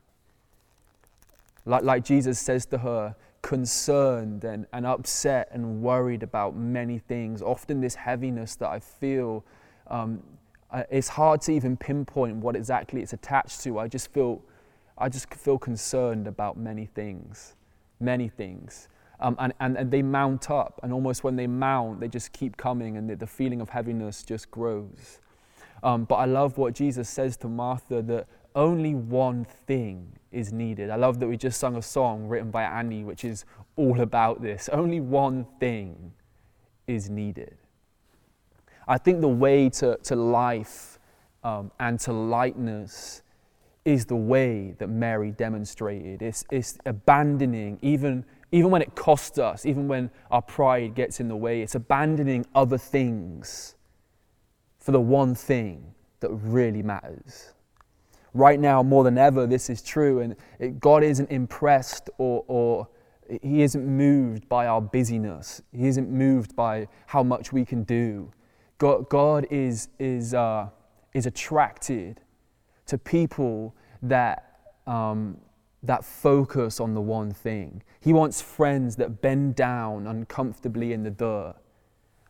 Like, 1.66 1.84
like 1.84 2.04
Jesus 2.04 2.40
says 2.40 2.66
to 2.68 2.80
her, 2.80 3.16
concerned 3.46 4.44
and, 4.44 4.66
and 4.74 4.88
upset 4.88 5.48
and 5.52 5.82
worried 5.82 6.24
about 6.24 6.56
many 6.56 6.98
things. 6.98 7.44
Often, 7.44 7.80
this 7.80 7.94
heaviness 7.94 8.56
that 8.56 8.70
I 8.70 8.80
feel, 8.80 9.46
um, 9.88 10.24
uh, 10.72 10.84
it's 10.90 11.10
hard 11.10 11.42
to 11.42 11.52
even 11.52 11.78
pinpoint 11.78 12.38
what 12.38 12.56
exactly 12.56 13.02
it's 13.02 13.14
attached 13.14 13.62
to. 13.62 13.78
I 13.78 13.88
just 13.88 14.12
feel, 14.12 14.42
I 14.98 15.10
just 15.10 15.32
feel 15.34 15.60
concerned 15.60 16.28
about 16.28 16.58
many 16.58 16.88
things, 16.88 17.54
many 18.00 18.28
things. 18.28 18.88
Um, 19.20 19.36
and, 19.40 19.54
and, 19.60 19.78
and 19.78 19.92
they 19.92 20.02
mount 20.02 20.52
up, 20.52 20.80
and 20.84 20.92
almost 20.92 21.24
when 21.24 21.36
they 21.36 21.48
mount, 21.48 22.02
they 22.02 22.08
just 22.08 22.34
keep 22.34 22.58
coming, 22.58 22.98
and 22.98 23.10
the, 23.10 23.16
the 23.16 23.28
feeling 23.28 23.62
of 23.62 23.70
heaviness 23.70 24.24
just 24.24 24.52
grows. 24.52 25.20
Um, 25.84 26.04
but 26.06 26.16
I 26.16 26.26
love 26.26 26.58
what 26.58 26.74
Jesus 26.74 27.10
says 27.10 27.38
to 27.38 27.48
Martha 27.48 28.02
that 28.02 28.28
only 28.56 28.96
one 28.96 29.46
thing 29.68 30.12
is 30.32 30.52
needed. 30.52 30.90
I 30.90 30.96
love 30.96 31.20
that 31.20 31.28
we 31.28 31.38
just 31.38 31.60
sung 31.60 31.76
a 31.76 31.82
song 31.82 32.28
written 32.28 32.52
by 32.52 32.64
Annie, 32.64 33.04
which 33.04 33.24
is 33.24 33.46
all 33.76 34.02
about 34.02 34.42
this. 34.42 34.70
Only 34.70 35.00
one 35.00 35.46
thing 35.60 36.14
is 36.88 37.10
needed. 37.10 37.58
I 38.88 38.98
think 38.98 39.22
the 39.22 39.28
way 39.28 39.70
to, 39.70 39.98
to 40.04 40.16
life 40.16 41.00
um, 41.44 41.72
and 41.80 42.00
to 42.02 42.14
lightness 42.14 43.24
is 43.86 44.06
the 44.06 44.16
way 44.16 44.74
that 44.80 44.88
Mary 44.88 45.32
demonstrated. 45.32 46.24
It's, 46.24 46.44
it's 46.50 46.78
abandoning, 46.88 47.78
even, 47.84 48.26
even 48.52 48.72
when 48.72 48.82
it 48.82 48.96
costs 48.96 49.38
us, 49.38 49.66
even 49.66 49.88
when 49.88 50.10
our 50.32 50.42
pride 50.42 50.96
gets 50.96 51.20
in 51.20 51.28
the 51.28 51.36
way, 51.36 51.62
it's 51.62 51.76
abandoning 51.76 52.48
other 52.56 52.80
things 52.80 53.76
for 54.80 54.92
the 54.92 55.00
one 55.00 55.36
thing 55.36 55.94
that 56.20 56.30
really 56.30 56.82
matters. 56.82 57.54
Right 58.34 58.60
now 58.60 58.82
more 58.84 59.04
than 59.04 59.18
ever 59.18 59.48
this 59.48 59.70
is 59.70 59.82
true 59.82 60.20
and 60.20 60.36
it, 60.60 60.80
god 60.80 61.04
isn't 61.04 61.30
impressed 61.32 62.10
or, 62.18 62.44
or 62.48 62.88
he 63.42 63.62
isn't 63.62 63.86
moved 63.86 64.50
by 64.50 64.68
our 64.68 64.82
busyness. 64.82 65.62
He 65.72 65.88
isn't 65.88 66.10
moved 66.10 66.56
by 66.56 66.88
how 67.08 67.24
much 67.24 67.54
we 67.54 67.66
can 67.66 67.84
do. 67.84 68.32
God, 68.78 69.10
god 69.10 69.48
is, 69.50 69.90
is, 70.00 70.34
uh, 70.34 70.70
is 71.14 71.26
attracted 71.26 72.22
to 72.88 72.98
people 72.98 73.76
that, 74.02 74.70
um, 74.88 75.38
that 75.84 76.04
focus 76.04 76.80
on 76.80 76.94
the 76.94 77.02
one 77.02 77.32
thing. 77.32 77.82
He 78.00 78.14
wants 78.14 78.42
friends 78.42 78.96
that 78.98 79.22
bend 79.22 79.56
down 79.56 80.08
uncomfortably 80.08 80.94
in 80.94 81.04
the 81.04 81.12
dirt 81.12 81.56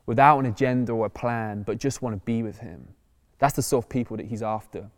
without 0.06 0.40
an 0.40 0.46
agenda 0.46 0.92
or 0.92 1.08
a 1.08 1.10
plan 1.10 1.64
but 1.64 1.80
just 1.80 2.02
want 2.02 2.16
to 2.16 2.26
be 2.26 2.44
with 2.44 2.60
him. 2.60 2.88
That's 3.40 3.56
the 3.56 3.62
sort 3.62 3.86
of 3.86 3.90
people 3.90 4.18
that 4.18 4.28
he's 4.28 4.44
after. 4.44 4.90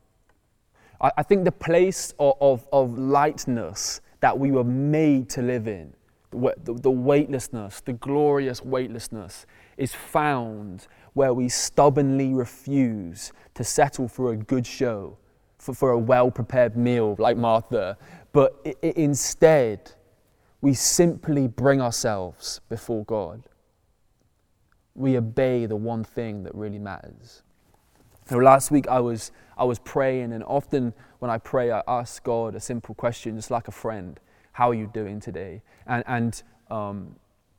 I, 1.02 1.12
I 1.18 1.24
think 1.24 1.44
the 1.44 1.52
place 1.52 2.14
of, 2.20 2.36
of, 2.40 2.68
of, 2.72 2.98
lightness 2.98 4.02
that 4.20 4.38
we 4.38 4.52
were 4.52 4.64
made 4.64 5.30
to 5.32 5.42
live 5.42 5.68
in, 5.68 5.94
the, 6.32 6.54
the, 6.64 6.74
the 6.74 6.92
weightlessness, 6.92 7.82
the 7.82 7.94
glorious 7.94 8.64
weightlessness, 8.64 9.46
is 9.78 9.94
found 9.94 10.88
where 11.14 11.34
we 11.34 11.50
stubbornly 11.50 12.34
refuse 12.34 13.32
to 13.54 13.64
settle 13.64 14.08
for 14.08 14.32
a 14.32 14.38
good 14.38 14.66
show, 14.66 15.18
for, 15.58 15.74
for 15.74 15.92
a 15.92 15.98
well 15.98 16.32
prepared 16.32 16.78
meal 16.78 17.16
like 17.20 17.38
Martha, 17.38 17.98
but 18.32 18.60
it, 18.64 18.78
it, 18.82 18.98
instead, 18.98 19.92
we 20.62 20.74
simply 20.74 21.48
bring 21.48 21.82
ourselves 21.82 22.62
before 22.70 23.06
God. 23.06 23.44
We 24.96 25.18
obey 25.18 25.66
the 25.66 25.76
one 25.76 26.04
thing 26.04 26.44
that 26.44 26.56
really 26.56 26.80
matters. 26.80 27.44
So 28.28 28.38
last 28.38 28.72
week 28.72 28.88
I 28.88 29.00
was, 29.00 29.32
I 29.58 29.64
was 29.64 29.80
praying, 29.80 30.34
and 30.34 30.44
often 30.44 30.94
when 31.20 31.32
I 31.32 31.38
pray, 31.38 31.72
I 31.72 31.82
ask 31.88 32.24
God 32.24 32.56
a 32.56 32.60
simple 32.60 32.94
question, 32.96 33.36
just 33.36 33.52
like 33.52 33.68
a 33.68 33.72
friend 33.72 34.20
How 34.52 34.70
are 34.70 34.74
you 34.74 34.90
doing 34.94 35.20
today? 35.20 35.62
And, 35.86 36.04
and 36.08 36.44
um, 36.70 37.16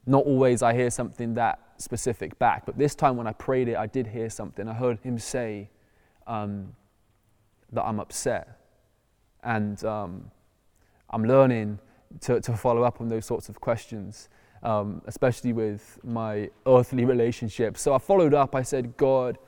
not 0.07 0.25
always 0.25 0.63
I 0.63 0.75
hear 0.75 0.91
something 0.91 1.35
that 1.35 1.61
specific 1.79 2.39
back, 2.39 2.67
but 2.67 2.77
this 2.77 2.95
time 2.95 3.17
when 3.17 3.27
I 3.27 3.33
prayed 3.33 3.69
it, 3.69 3.77
I 3.77 3.87
did 3.87 4.09
hear 4.09 4.29
something. 4.29 4.69
I 4.69 4.75
heard 4.75 4.99
Him 5.01 5.19
say 5.19 5.71
um, 6.27 6.75
that 7.73 7.85
I'm 7.85 8.01
upset. 8.01 8.61
And 9.43 9.83
um, 9.85 10.31
I'm 11.11 11.25
learning 11.25 11.79
to, 12.21 12.41
to 12.41 12.57
follow 12.57 12.83
up 12.83 13.01
on 13.01 13.09
those 13.09 13.27
sorts 13.27 13.49
of 13.49 13.61
questions. 13.61 14.29
Um, 14.61 15.03
especially 15.07 15.53
with 15.53 16.01
my 16.03 16.51
earthly 16.67 17.05
relationships. 17.05 17.81
So 17.81 17.95
I 17.95 17.99
followed 17.99 18.35
up. 18.35 18.57
I 18.57 18.63
said, 18.63 18.97
God, 18.97 19.39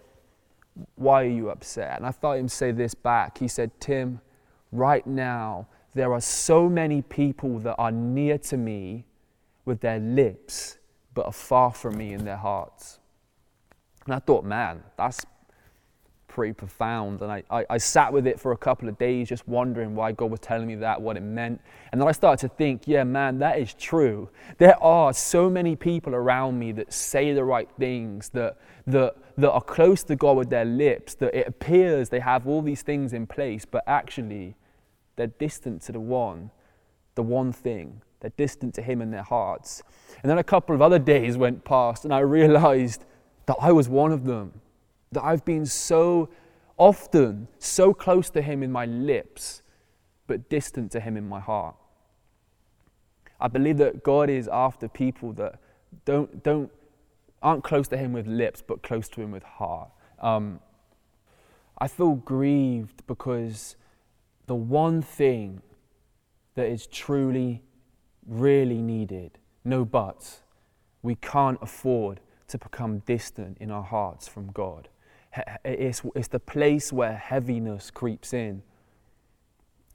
why 0.94 1.24
are 1.24 1.28
you 1.28 1.50
upset? 1.50 1.96
And 1.96 2.06
I 2.06 2.12
felt 2.12 2.38
him 2.38 2.46
say 2.48 2.70
this 2.70 2.94
back. 2.94 3.38
He 3.38 3.48
said, 3.48 3.72
Tim, 3.80 4.20
right 4.70 5.04
now, 5.04 5.66
there 5.94 6.12
are 6.12 6.20
so 6.20 6.68
many 6.68 7.02
people 7.02 7.58
that 7.58 7.74
are 7.76 7.90
near 7.90 8.38
to 8.38 8.56
me 8.56 9.04
with 9.64 9.80
their 9.80 9.98
lips, 9.98 10.78
but 11.14 11.26
are 11.26 11.32
far 11.32 11.72
from 11.72 11.96
me 11.96 12.12
in 12.12 12.24
their 12.24 12.36
hearts. 12.36 13.00
And 14.04 14.14
I 14.14 14.20
thought, 14.20 14.44
man, 14.44 14.82
that's 14.96 15.26
pretty 16.30 16.52
profound. 16.52 17.20
And 17.20 17.30
I, 17.30 17.42
I, 17.50 17.66
I, 17.68 17.78
sat 17.78 18.12
with 18.12 18.26
it 18.26 18.38
for 18.38 18.52
a 18.52 18.56
couple 18.56 18.88
of 18.88 18.96
days, 18.98 19.28
just 19.28 19.46
wondering 19.48 19.96
why 19.96 20.12
God 20.12 20.30
was 20.30 20.38
telling 20.38 20.68
me 20.68 20.76
that, 20.76 21.02
what 21.02 21.16
it 21.16 21.22
meant. 21.22 21.60
And 21.90 22.00
then 22.00 22.08
I 22.08 22.12
started 22.12 22.48
to 22.48 22.54
think, 22.54 22.86
yeah, 22.86 23.02
man, 23.02 23.40
that 23.40 23.58
is 23.58 23.74
true. 23.74 24.30
There 24.58 24.80
are 24.82 25.12
so 25.12 25.50
many 25.50 25.74
people 25.74 26.14
around 26.14 26.58
me 26.58 26.70
that 26.72 26.92
say 26.92 27.34
the 27.34 27.44
right 27.44 27.68
things, 27.78 28.28
that, 28.30 28.58
that, 28.86 29.16
that 29.36 29.50
are 29.50 29.60
close 29.60 30.04
to 30.04 30.16
God 30.16 30.36
with 30.36 30.50
their 30.50 30.64
lips, 30.64 31.14
that 31.16 31.34
it 31.34 31.48
appears 31.48 32.08
they 32.08 32.20
have 32.20 32.46
all 32.46 32.62
these 32.62 32.82
things 32.82 33.12
in 33.12 33.26
place, 33.26 33.64
but 33.64 33.82
actually 33.88 34.54
they're 35.16 35.26
distant 35.26 35.82
to 35.82 35.92
the 35.92 36.00
one, 36.00 36.52
the 37.16 37.22
one 37.22 37.52
thing. 37.52 38.02
They're 38.20 38.32
distant 38.36 38.74
to 38.74 38.82
Him 38.82 39.02
in 39.02 39.10
their 39.10 39.24
hearts. 39.24 39.82
And 40.22 40.30
then 40.30 40.38
a 40.38 40.44
couple 40.44 40.74
of 40.74 40.82
other 40.82 40.98
days 40.98 41.36
went 41.36 41.64
past, 41.64 42.04
and 42.04 42.14
I 42.14 42.20
realized 42.20 43.04
that 43.46 43.56
I 43.60 43.72
was 43.72 43.88
one 43.88 44.12
of 44.12 44.24
them 44.24 44.60
that 45.12 45.24
I've 45.24 45.44
been 45.44 45.66
so 45.66 46.28
often 46.78 47.48
so 47.58 47.92
close 47.92 48.30
to 48.30 48.40
Him 48.40 48.62
in 48.62 48.70
my 48.70 48.86
lips, 48.86 49.62
but 50.28 50.48
distant 50.48 50.92
to 50.92 51.00
Him 51.00 51.16
in 51.16 51.28
my 51.28 51.40
heart. 51.40 51.74
I 53.40 53.48
believe 53.48 53.78
that 53.78 54.04
God 54.04 54.30
is 54.30 54.48
after 54.48 54.86
people 54.86 55.32
that 55.32 55.58
don't, 56.04 56.44
don't, 56.44 56.70
aren't 57.42 57.64
close 57.64 57.88
to 57.88 57.96
Him 57.96 58.12
with 58.12 58.28
lips, 58.28 58.62
but 58.64 58.82
close 58.82 59.08
to 59.08 59.20
Him 59.20 59.32
with 59.32 59.42
heart. 59.42 59.90
Um, 60.20 60.60
I 61.76 61.88
feel 61.88 62.14
grieved 62.14 63.02
because 63.08 63.74
the 64.46 64.54
one 64.54 65.02
thing 65.02 65.60
that 66.54 66.68
is 66.68 66.86
truly, 66.86 67.62
really 68.26 68.80
needed, 68.80 69.38
no 69.64 69.84
buts, 69.84 70.42
we 71.02 71.16
can't 71.16 71.58
afford 71.60 72.20
to 72.46 72.58
become 72.58 73.00
distant 73.00 73.58
in 73.58 73.72
our 73.72 73.82
hearts 73.82 74.28
from 74.28 74.52
God 74.52 74.88
it's, 75.64 76.02
it's 76.14 76.28
the 76.28 76.40
place 76.40 76.92
where 76.92 77.14
heaviness 77.14 77.90
creeps 77.90 78.32
in. 78.32 78.62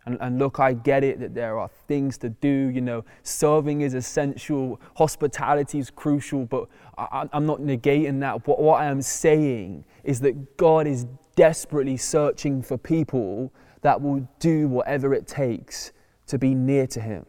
And, 0.05 0.19
and, 0.21 0.37
look, 0.37 0.59
I 0.59 0.73
get 0.73 1.03
it 1.03 1.19
that 1.19 1.33
there 1.33 1.57
are 1.57 1.69
things 1.87 2.19
to 2.19 2.29
do. 2.29 2.69
You 2.69 2.81
know, 2.81 3.03
serving 3.23 3.81
is 3.81 3.95
essential, 3.95 4.79
hospitality 4.95 5.79
is 5.79 5.89
crucial, 5.89 6.45
but 6.45 6.67
I, 6.95 7.27
am 7.33 7.47
not 7.47 7.59
negating 7.59 8.19
that. 8.19 8.47
What, 8.47 8.61
what 8.61 8.81
I 8.81 8.85
am 8.85 9.01
saying 9.01 9.83
is 10.03 10.19
that 10.21 10.57
God 10.57 10.85
is 10.85 11.07
desperately 11.35 11.97
searching 11.97 12.61
for 12.61 12.77
people 12.77 13.51
that 13.81 13.99
will 13.99 14.27
do 14.39 14.67
whatever 14.67 15.13
it 15.13 15.27
takes 15.27 15.91
to 16.27 16.37
be 16.37 16.53
near 16.53 16.85
to 16.87 17.01
Him, 17.01 17.25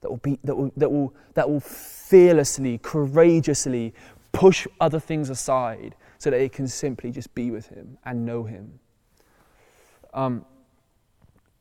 that 0.00 0.10
will, 0.10 0.18
be, 0.18 0.38
that 0.42 0.56
will, 0.56 0.72
that 0.76 0.90
will, 0.90 1.14
that 1.34 1.48
will 1.48 1.60
fearlessly, 1.60 2.78
courageously 2.78 3.94
push 4.32 4.66
other 4.80 4.98
things 5.00 5.30
aside 5.30 5.94
so 6.18 6.30
that 6.30 6.40
it 6.40 6.52
can 6.52 6.66
simply 6.66 7.10
just 7.10 7.34
be 7.34 7.50
with 7.50 7.68
Him 7.68 7.96
and 8.04 8.26
know 8.26 8.44
Him. 8.44 8.80
Um, 10.12 10.44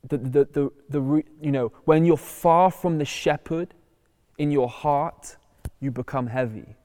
the, 0.08 0.18
the, 0.18 0.46
the, 0.46 0.72
the, 0.90 1.24
you 1.42 1.52
know, 1.52 1.72
when 1.86 2.06
you're 2.06 2.18
far 2.18 2.72
from 2.72 2.98
the 2.98 3.06
shepherd 3.06 3.74
in 4.38 4.52
your 4.52 4.70
heart, 4.70 5.38
you 5.80 5.92
become 5.92 6.28
heavy. 6.28 6.76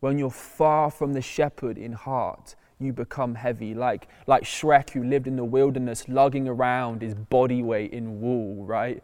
When 0.00 0.18
you're 0.18 0.30
far 0.30 0.90
from 0.90 1.12
the 1.12 1.20
shepherd 1.20 1.78
in 1.78 1.92
heart, 1.92 2.56
you 2.80 2.92
become 2.92 3.36
heavy. 3.36 3.74
Like, 3.74 4.08
like 4.26 4.42
Shrek, 4.42 4.90
who 4.90 5.04
lived 5.04 5.28
in 5.28 5.36
the 5.36 5.44
wilderness, 5.44 6.08
lugging 6.08 6.48
around 6.48 7.02
his 7.02 7.14
body 7.14 7.62
weight 7.62 7.92
in 7.92 8.20
wool, 8.20 8.64
right? 8.64 9.02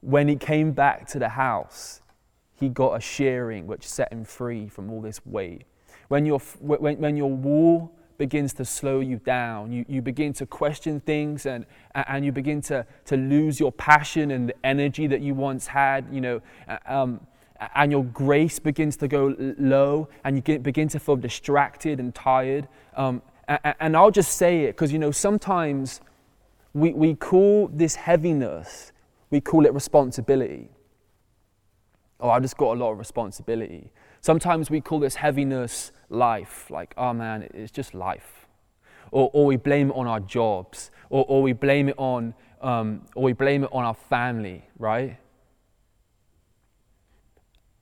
When 0.00 0.28
he 0.28 0.36
came 0.36 0.72
back 0.72 1.06
to 1.08 1.18
the 1.18 1.30
house, 1.30 2.02
he 2.54 2.68
got 2.68 2.96
a 2.96 3.00
shearing 3.00 3.66
which 3.66 3.88
set 3.88 4.12
him 4.12 4.24
free 4.24 4.68
from 4.68 4.90
all 4.90 5.00
this 5.00 5.24
weight 5.24 5.64
when 6.08 6.26
your, 6.26 6.40
when, 6.60 6.98
when 6.98 7.16
your 7.16 7.30
wool 7.30 7.92
begins 8.18 8.52
to 8.54 8.64
slow 8.64 9.00
you 9.00 9.16
down. 9.18 9.72
You, 9.72 9.84
you 9.88 10.02
begin 10.02 10.32
to 10.34 10.46
question 10.46 11.00
things 11.00 11.46
and, 11.46 11.64
and 11.94 12.24
you 12.24 12.32
begin 12.32 12.60
to, 12.62 12.84
to 13.06 13.16
lose 13.16 13.60
your 13.60 13.72
passion 13.72 14.32
and 14.32 14.48
the 14.48 14.66
energy 14.66 15.06
that 15.06 15.20
you 15.20 15.34
once 15.34 15.68
had, 15.68 16.06
you 16.12 16.20
know, 16.20 16.42
um, 16.86 17.20
and 17.74 17.90
your 17.90 18.04
grace 18.04 18.58
begins 18.58 18.96
to 18.96 19.08
go 19.08 19.34
low 19.58 20.08
and 20.24 20.36
you 20.36 20.42
get, 20.42 20.62
begin 20.62 20.88
to 20.88 20.98
feel 20.98 21.16
distracted 21.16 22.00
and 22.00 22.14
tired. 22.14 22.68
Um, 22.96 23.22
and, 23.46 23.74
and 23.80 23.96
I'll 23.96 24.10
just 24.10 24.36
say 24.36 24.64
it 24.64 24.72
because, 24.72 24.92
you 24.92 24.98
know, 24.98 25.10
sometimes 25.10 26.00
we, 26.74 26.92
we 26.92 27.14
call 27.14 27.68
this 27.72 27.94
heaviness, 27.94 28.92
we 29.30 29.40
call 29.40 29.64
it 29.64 29.72
responsibility. 29.72 30.70
Oh, 32.20 32.30
I've 32.30 32.42
just 32.42 32.56
got 32.56 32.76
a 32.76 32.78
lot 32.78 32.90
of 32.92 32.98
responsibility. 32.98 33.92
Sometimes 34.20 34.70
we 34.70 34.80
call 34.80 34.98
this 34.98 35.14
heaviness 35.14 35.92
life, 36.08 36.70
like, 36.70 36.94
oh 36.96 37.12
man, 37.12 37.48
it's 37.54 37.72
just 37.72 37.94
life. 37.94 38.46
Or, 39.10 39.30
or 39.32 39.46
we 39.46 39.56
blame 39.56 39.90
it 39.90 39.94
on 39.94 40.06
our 40.06 40.20
jobs, 40.20 40.90
or, 41.10 41.24
or 41.28 41.42
we 41.42 41.52
blame 41.52 41.88
it 41.88 41.98
on, 41.98 42.34
um, 42.60 43.02
or 43.14 43.22
we 43.24 43.32
blame 43.32 43.64
it 43.64 43.70
on 43.72 43.84
our 43.84 43.94
family, 43.94 44.64
right? 44.78 45.18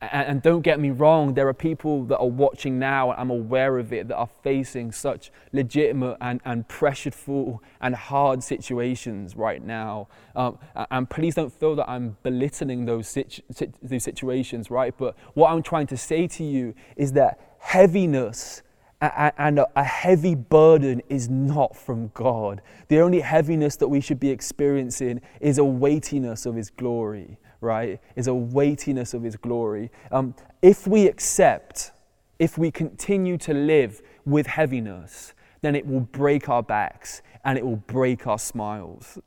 And, 0.01 0.29
and, 0.29 0.43
don't 0.43 0.61
get 0.61 0.79
me 0.79 0.91
wrong, 0.91 1.33
there 1.33 1.49
are 1.49 1.55
people 1.55 2.05
that 2.05 2.19
are 2.19 2.29
watching 2.29 2.79
now, 2.79 3.13
I'm 3.13 3.31
aware 3.31 3.79
of 3.79 3.95
it, 3.95 4.09
that 4.09 4.17
are 4.17 4.29
facing 4.43 4.93
such 4.93 5.31
legitimate 5.53 6.19
and, 6.21 6.41
and 6.45 6.69
pressureful 6.69 7.61
and 7.81 7.95
hard 7.95 8.43
situations 8.43 9.37
right 9.37 9.65
now. 9.65 10.09
Um, 10.37 10.59
and 10.91 11.09
please 11.09 11.35
don't 11.35 11.51
feel 11.51 11.75
that 11.77 11.89
I'm 11.89 12.19
belittling 12.23 12.85
those, 12.85 13.09
situ- 13.09 13.41
those 13.83 14.05
situations, 14.05 14.71
right? 14.71 14.95
But 14.97 15.17
what 15.33 15.51
I'm 15.51 15.63
trying 15.63 15.87
to 15.87 15.97
say 15.97 16.27
to 16.29 16.45
you 16.45 16.75
is 16.97 17.13
that 17.13 17.41
heaviness 17.67 18.63
and 19.01 19.61
a 19.77 19.85
heavy 19.85 20.35
burden 20.35 21.03
is 21.09 21.29
not 21.29 21.77
from 21.77 22.11
God. 22.15 22.63
The 22.89 23.01
only 23.01 23.21
heaviness 23.21 23.77
that 23.77 23.89
we 23.89 24.01
should 24.01 24.19
be 24.19 24.31
experiencing 24.31 25.21
is 25.41 25.59
a 25.59 25.65
weightiness 25.65 26.47
of 26.47 26.55
His 26.55 26.71
glory 26.71 27.39
right, 27.61 28.01
is 28.15 28.27
a 28.27 28.35
weightiness 28.35 29.15
of 29.15 29.23
His 29.23 29.37
glory. 29.37 29.91
Um, 30.11 30.35
if 30.63 30.87
we 30.87 31.07
accept, 31.07 31.93
if 32.39 32.59
we 32.59 32.71
continue 32.71 33.39
to 33.39 33.55
live 33.55 34.03
with 34.25 34.47
heaviness, 34.47 35.35
then 35.63 35.75
it 35.75 35.87
will 35.87 36.01
break 36.01 36.49
our 36.49 36.63
backs 36.63 37.23
and 37.45 37.59
it 37.59 37.65
will 37.65 37.77
break 37.77 38.27
our 38.27 38.39
smiles. 38.39 39.19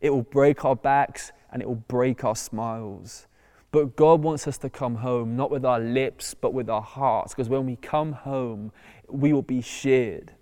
It 0.00 0.10
will 0.10 0.22
break 0.22 0.64
our 0.64 0.76
backs 0.76 1.32
and 1.52 1.62
it 1.62 1.68
will 1.68 1.84
break 1.88 2.24
our 2.24 2.36
smiles. 2.36 3.26
But 3.72 3.94
God 3.94 4.22
wants 4.22 4.48
us 4.48 4.58
to 4.58 4.70
come 4.70 4.96
home, 4.96 5.36
not 5.36 5.50
with 5.50 5.64
our 5.64 5.78
lips, 5.78 6.34
but 6.34 6.52
with 6.52 6.68
our 6.68 6.82
hearts, 6.82 7.34
because 7.34 7.48
when 7.48 7.66
we 7.66 7.76
come 7.76 8.12
home, 8.12 8.72
we 9.08 9.32
will 9.32 9.42
be 9.42 9.62
sheared. 9.62 10.32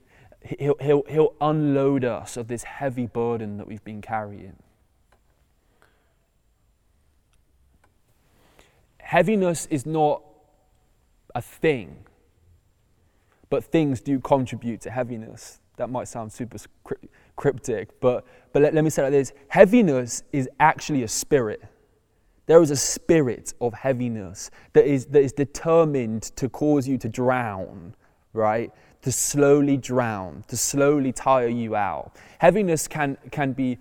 He'll, 0.58 0.76
he'll, 0.80 1.02
he'll 1.08 1.35
unload 1.40 2.04
us 2.04 2.37
of 2.37 2.49
this 2.49 2.62
heavy 2.62 3.06
burden 3.06 3.58
that 3.58 3.66
we've 3.66 3.85
been 3.85 4.00
carrying. 4.00 4.56
Heaviness 8.99 9.66
is 9.66 9.85
not 9.85 10.23
a 11.35 11.42
thing, 11.42 12.04
but 13.50 13.64
things 13.64 14.00
do 14.00 14.20
contribute 14.20 14.80
to 14.82 14.90
heaviness. 14.90 15.61
That 15.76 15.90
might 15.90 16.08
sound 16.08 16.32
super 16.32 16.58
cryptic, 17.37 18.00
but, 18.00 18.26
but 18.52 18.62
let, 18.62 18.75
let 18.75 18.85
me 18.85 18.90
say 18.90 19.02
like 19.02 19.12
this 19.12 19.32
heaviness 19.49 20.23
is 20.32 20.49
actually 20.61 21.02
a 21.02 21.08
spirit. 21.08 21.62
There 22.48 22.62
is 22.62 22.70
a 22.70 22.76
spirit 22.76 23.52
of 23.60 23.74
heaviness 23.74 24.50
that 24.72 24.86
is, 24.86 25.04
that 25.06 25.20
is 25.20 25.34
determined 25.34 26.22
to 26.36 26.48
cause 26.48 26.88
you 26.88 26.96
to 26.96 27.08
drown, 27.08 27.94
right? 28.32 28.72
To 29.02 29.12
slowly 29.12 29.76
drown, 29.76 30.44
to 30.48 30.56
slowly 30.56 31.12
tire 31.12 31.48
you 31.48 31.76
out. 31.76 32.16
Heaviness 32.38 32.88
can, 32.88 33.18
can 33.30 33.52
be 33.52 33.78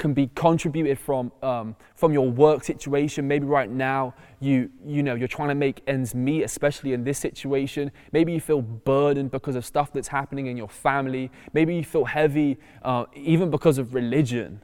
can 0.00 0.14
be 0.14 0.28
contributed 0.34 0.98
from, 0.98 1.30
um, 1.42 1.76
from 1.94 2.10
your 2.10 2.28
work 2.28 2.64
situation. 2.64 3.28
Maybe 3.28 3.44
right 3.44 3.70
now 3.70 4.14
you, 4.40 4.70
you 4.84 5.02
know, 5.02 5.14
you're 5.14 5.28
trying 5.28 5.50
to 5.50 5.54
make 5.54 5.82
ends 5.86 6.14
meet, 6.14 6.42
especially 6.42 6.94
in 6.94 7.04
this 7.04 7.18
situation. 7.18 7.92
Maybe 8.10 8.32
you 8.32 8.40
feel 8.40 8.62
burdened 8.62 9.30
because 9.30 9.56
of 9.56 9.64
stuff 9.66 9.92
that's 9.92 10.08
happening 10.08 10.46
in 10.46 10.56
your 10.56 10.70
family. 10.70 11.30
Maybe 11.52 11.76
you 11.76 11.84
feel 11.84 12.06
heavy 12.06 12.56
uh, 12.82 13.04
even 13.14 13.50
because 13.50 13.76
of 13.76 13.92
religion. 13.92 14.62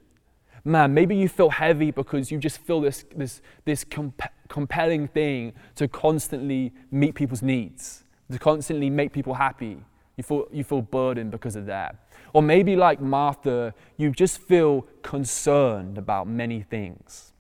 Man, 0.67 0.93
maybe 0.95 1.15
you 1.15 1.29
feel 1.29 1.51
heavy 1.51 1.93
because 1.93 2.33
you 2.33 2.39
just 2.39 2.59
feel 2.59 2.81
this, 2.81 3.05
this, 3.15 3.41
this 3.65 3.85
comp- 3.85 4.21
compelling 4.49 5.07
thing 5.07 5.53
to 5.77 5.87
constantly 5.87 6.73
meet 6.91 7.15
people's 7.15 7.41
needs, 7.41 8.03
to 8.33 8.39
constantly 8.41 8.91
make 8.91 9.13
people 9.13 9.35
happy. 9.35 9.79
You 10.17 10.25
feel, 10.25 10.49
you 10.51 10.65
feel 10.65 10.83
burdened 10.83 11.31
because 11.31 11.55
of 11.55 11.67
that. 11.67 12.09
Or 12.33 12.43
maybe, 12.43 12.75
like 12.75 13.01
Martha, 13.01 13.75
you 13.97 14.11
just 14.11 14.39
feel 14.39 14.89
concerned 15.03 15.99
about 15.99 16.27
many 16.27 16.63
things. 16.63 17.33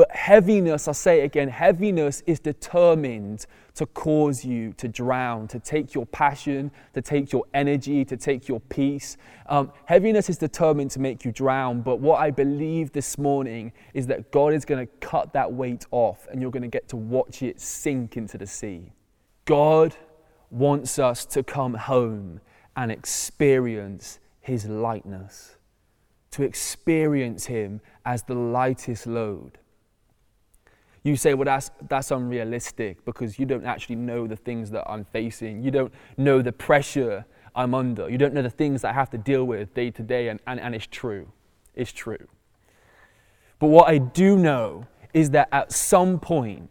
But 0.00 0.16
heaviness, 0.16 0.88
I'll 0.88 0.94
say 0.94 1.20
it 1.20 1.24
again, 1.24 1.48
heaviness 1.48 2.22
is 2.26 2.40
determined 2.40 3.44
to 3.74 3.84
cause 3.84 4.42
you 4.42 4.72
to 4.78 4.88
drown, 4.88 5.46
to 5.48 5.60
take 5.60 5.92
your 5.92 6.06
passion, 6.06 6.70
to 6.94 7.02
take 7.02 7.32
your 7.32 7.44
energy, 7.52 8.06
to 8.06 8.16
take 8.16 8.48
your 8.48 8.60
peace. 8.60 9.18
Um, 9.46 9.70
heaviness 9.84 10.30
is 10.30 10.38
determined 10.38 10.90
to 10.92 11.00
make 11.00 11.26
you 11.26 11.32
drown. 11.32 11.82
But 11.82 12.00
what 12.00 12.18
I 12.18 12.30
believe 12.30 12.92
this 12.92 13.18
morning 13.18 13.74
is 13.92 14.06
that 14.06 14.30
God 14.30 14.54
is 14.54 14.64
going 14.64 14.86
to 14.86 14.90
cut 15.06 15.34
that 15.34 15.52
weight 15.52 15.84
off 15.90 16.26
and 16.32 16.40
you're 16.40 16.50
going 16.50 16.62
to 16.62 16.68
get 16.68 16.88
to 16.88 16.96
watch 16.96 17.42
it 17.42 17.60
sink 17.60 18.16
into 18.16 18.38
the 18.38 18.46
sea. 18.46 18.94
God 19.44 19.94
wants 20.50 20.98
us 20.98 21.26
to 21.26 21.42
come 21.42 21.74
home 21.74 22.40
and 22.74 22.90
experience 22.90 24.18
his 24.40 24.64
lightness, 24.64 25.56
to 26.30 26.42
experience 26.42 27.44
him 27.44 27.82
as 28.06 28.22
the 28.22 28.34
lightest 28.34 29.06
load. 29.06 29.58
You 31.02 31.16
say, 31.16 31.34
well, 31.34 31.46
that's, 31.46 31.70
that's 31.88 32.10
unrealistic 32.10 33.04
because 33.04 33.38
you 33.38 33.46
don't 33.46 33.64
actually 33.64 33.96
know 33.96 34.26
the 34.26 34.36
things 34.36 34.70
that 34.70 34.88
I'm 34.88 35.04
facing. 35.04 35.62
You 35.62 35.70
don't 35.70 35.92
know 36.18 36.42
the 36.42 36.52
pressure 36.52 37.24
I'm 37.54 37.74
under. 37.74 38.08
You 38.08 38.18
don't 38.18 38.34
know 38.34 38.42
the 38.42 38.50
things 38.50 38.84
I 38.84 38.92
have 38.92 39.10
to 39.10 39.18
deal 39.18 39.44
with 39.44 39.72
day 39.74 39.90
to 39.92 40.02
day, 40.02 40.28
and, 40.28 40.40
and, 40.46 40.60
and 40.60 40.74
it's 40.74 40.86
true. 40.86 41.32
It's 41.74 41.92
true. 41.92 42.28
But 43.58 43.68
what 43.68 43.88
I 43.88 43.98
do 43.98 44.36
know 44.36 44.86
is 45.14 45.30
that 45.30 45.48
at 45.52 45.72
some 45.72 46.20
point, 46.20 46.70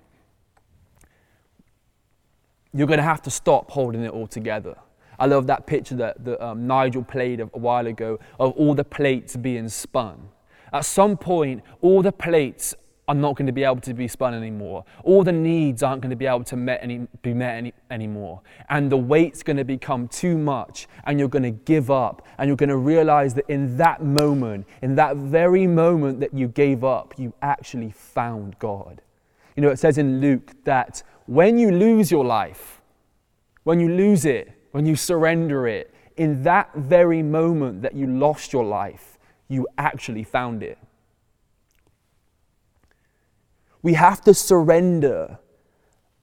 you're 2.73 2.87
going 2.87 2.99
to 2.99 3.03
have 3.03 3.21
to 3.23 3.31
stop 3.31 3.71
holding 3.71 4.03
it 4.03 4.11
all 4.11 4.27
together. 4.27 4.75
I 5.17 5.25
love 5.25 5.47
that 5.47 5.65
picture 5.65 5.95
that, 5.95 6.23
that 6.23 6.43
um, 6.43 6.67
Nigel 6.67 7.03
played 7.03 7.39
a, 7.39 7.43
a 7.43 7.57
while 7.57 7.87
ago 7.87 8.19
of 8.39 8.53
all 8.53 8.73
the 8.73 8.83
plates 8.83 9.35
being 9.35 9.67
spun. 9.69 10.29
At 10.71 10.85
some 10.85 11.17
point, 11.17 11.63
all 11.81 12.01
the 12.01 12.11
plates 12.11 12.75
are 13.09 13.15
not 13.15 13.35
going 13.35 13.47
to 13.47 13.51
be 13.51 13.63
able 13.63 13.81
to 13.81 13.93
be 13.95 14.07
spun 14.07 14.35
anymore. 14.35 14.85
All 15.03 15.23
the 15.23 15.31
needs 15.31 15.81
aren't 15.81 16.01
going 16.01 16.11
to 16.11 16.15
be 16.15 16.27
able 16.27 16.43
to 16.43 16.55
met 16.55 16.79
any, 16.83 17.07
be 17.23 17.33
met 17.33 17.55
any, 17.55 17.73
anymore. 17.89 18.41
And 18.69 18.91
the 18.91 18.97
weight's 18.97 19.41
going 19.41 19.57
to 19.57 19.63
become 19.63 20.07
too 20.07 20.37
much, 20.37 20.87
and 21.05 21.17
you're 21.17 21.27
going 21.27 21.43
to 21.43 21.49
give 21.49 21.89
up. 21.89 22.27
And 22.37 22.47
you're 22.47 22.55
going 22.55 22.69
to 22.69 22.77
realize 22.77 23.33
that 23.33 23.49
in 23.49 23.77
that 23.77 24.03
moment, 24.03 24.67
in 24.83 24.93
that 24.95 25.17
very 25.17 25.65
moment 25.65 26.19
that 26.19 26.35
you 26.35 26.49
gave 26.49 26.83
up, 26.83 27.15
you 27.17 27.33
actually 27.41 27.89
found 27.89 28.59
God. 28.59 29.01
You 29.55 29.63
know, 29.63 29.69
it 29.69 29.79
says 29.79 29.97
in 29.97 30.21
Luke 30.21 30.51
that 30.65 31.01
when 31.25 31.57
you 31.57 31.71
lose 31.71 32.11
your 32.11 32.23
life, 32.23 32.79
when 33.63 33.79
you 33.79 33.89
lose 33.89 34.23
it, 34.23 34.51
when 34.69 34.85
you 34.85 34.95
surrender 34.95 35.67
it, 35.67 35.91
in 36.15 36.43
that 36.43 36.69
very 36.75 37.23
moment 37.23 37.81
that 37.81 37.95
you 37.95 38.05
lost 38.05 38.53
your 38.53 38.65
life, 38.65 39.17
you 39.47 39.67
actually 39.79 40.23
found 40.23 40.61
it. 40.61 40.77
We 43.81 43.93
have 43.93 44.21
to 44.21 44.33
surrender 44.33 45.39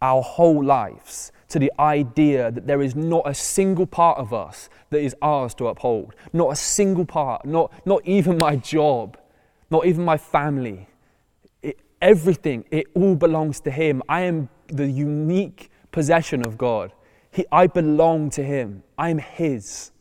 our 0.03 0.23
whole 0.23 0.62
lives 0.64 1.33
to 1.49 1.59
the 1.59 1.73
idea 1.79 2.51
that 2.51 2.66
there 2.66 2.83
is 2.83 2.97
not 2.97 3.23
a 3.27 3.35
single 3.35 3.87
part 3.87 4.19
of 4.19 4.33
us 4.33 4.69
that 4.90 5.01
is 5.01 5.14
ours 5.23 5.55
to 5.55 5.69
uphold. 5.69 6.14
Not 6.33 6.53
a 6.53 6.57
single 6.57 7.05
part, 7.05 7.45
not, 7.45 7.73
not 7.87 8.05
even 8.05 8.38
my 8.38 8.57
job, 8.57 9.16
not 9.71 9.87
even 9.87 10.05
my 10.05 10.16
family. 10.16 10.88
It, 11.62 11.79
everything, 12.03 12.64
it 12.71 12.87
all 12.95 13.14
belongs 13.14 13.61
to 13.61 13.71
Him. 13.71 14.03
I 14.09 14.23
am 14.23 14.49
the 14.66 14.87
unique 14.87 15.71
possession 15.92 16.45
of 16.47 16.59
God. 16.59 16.92
He, 17.31 17.47
I 17.53 17.69
belong 17.69 18.31
to 18.31 18.42
Him. 18.42 18.83
I'm 18.99 19.19
His. 19.19 19.92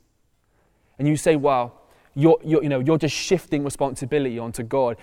And 0.98 1.08
you 1.08 1.16
say, 1.16 1.36
well, 1.36 1.82
you're, 2.16 2.40
you're, 2.44 2.64
you 2.64 2.70
know, 2.70 2.80
you're 2.80 2.98
just 2.98 3.16
shifting 3.16 3.64
responsibility 3.64 4.40
onto 4.40 4.64
God. 4.64 4.98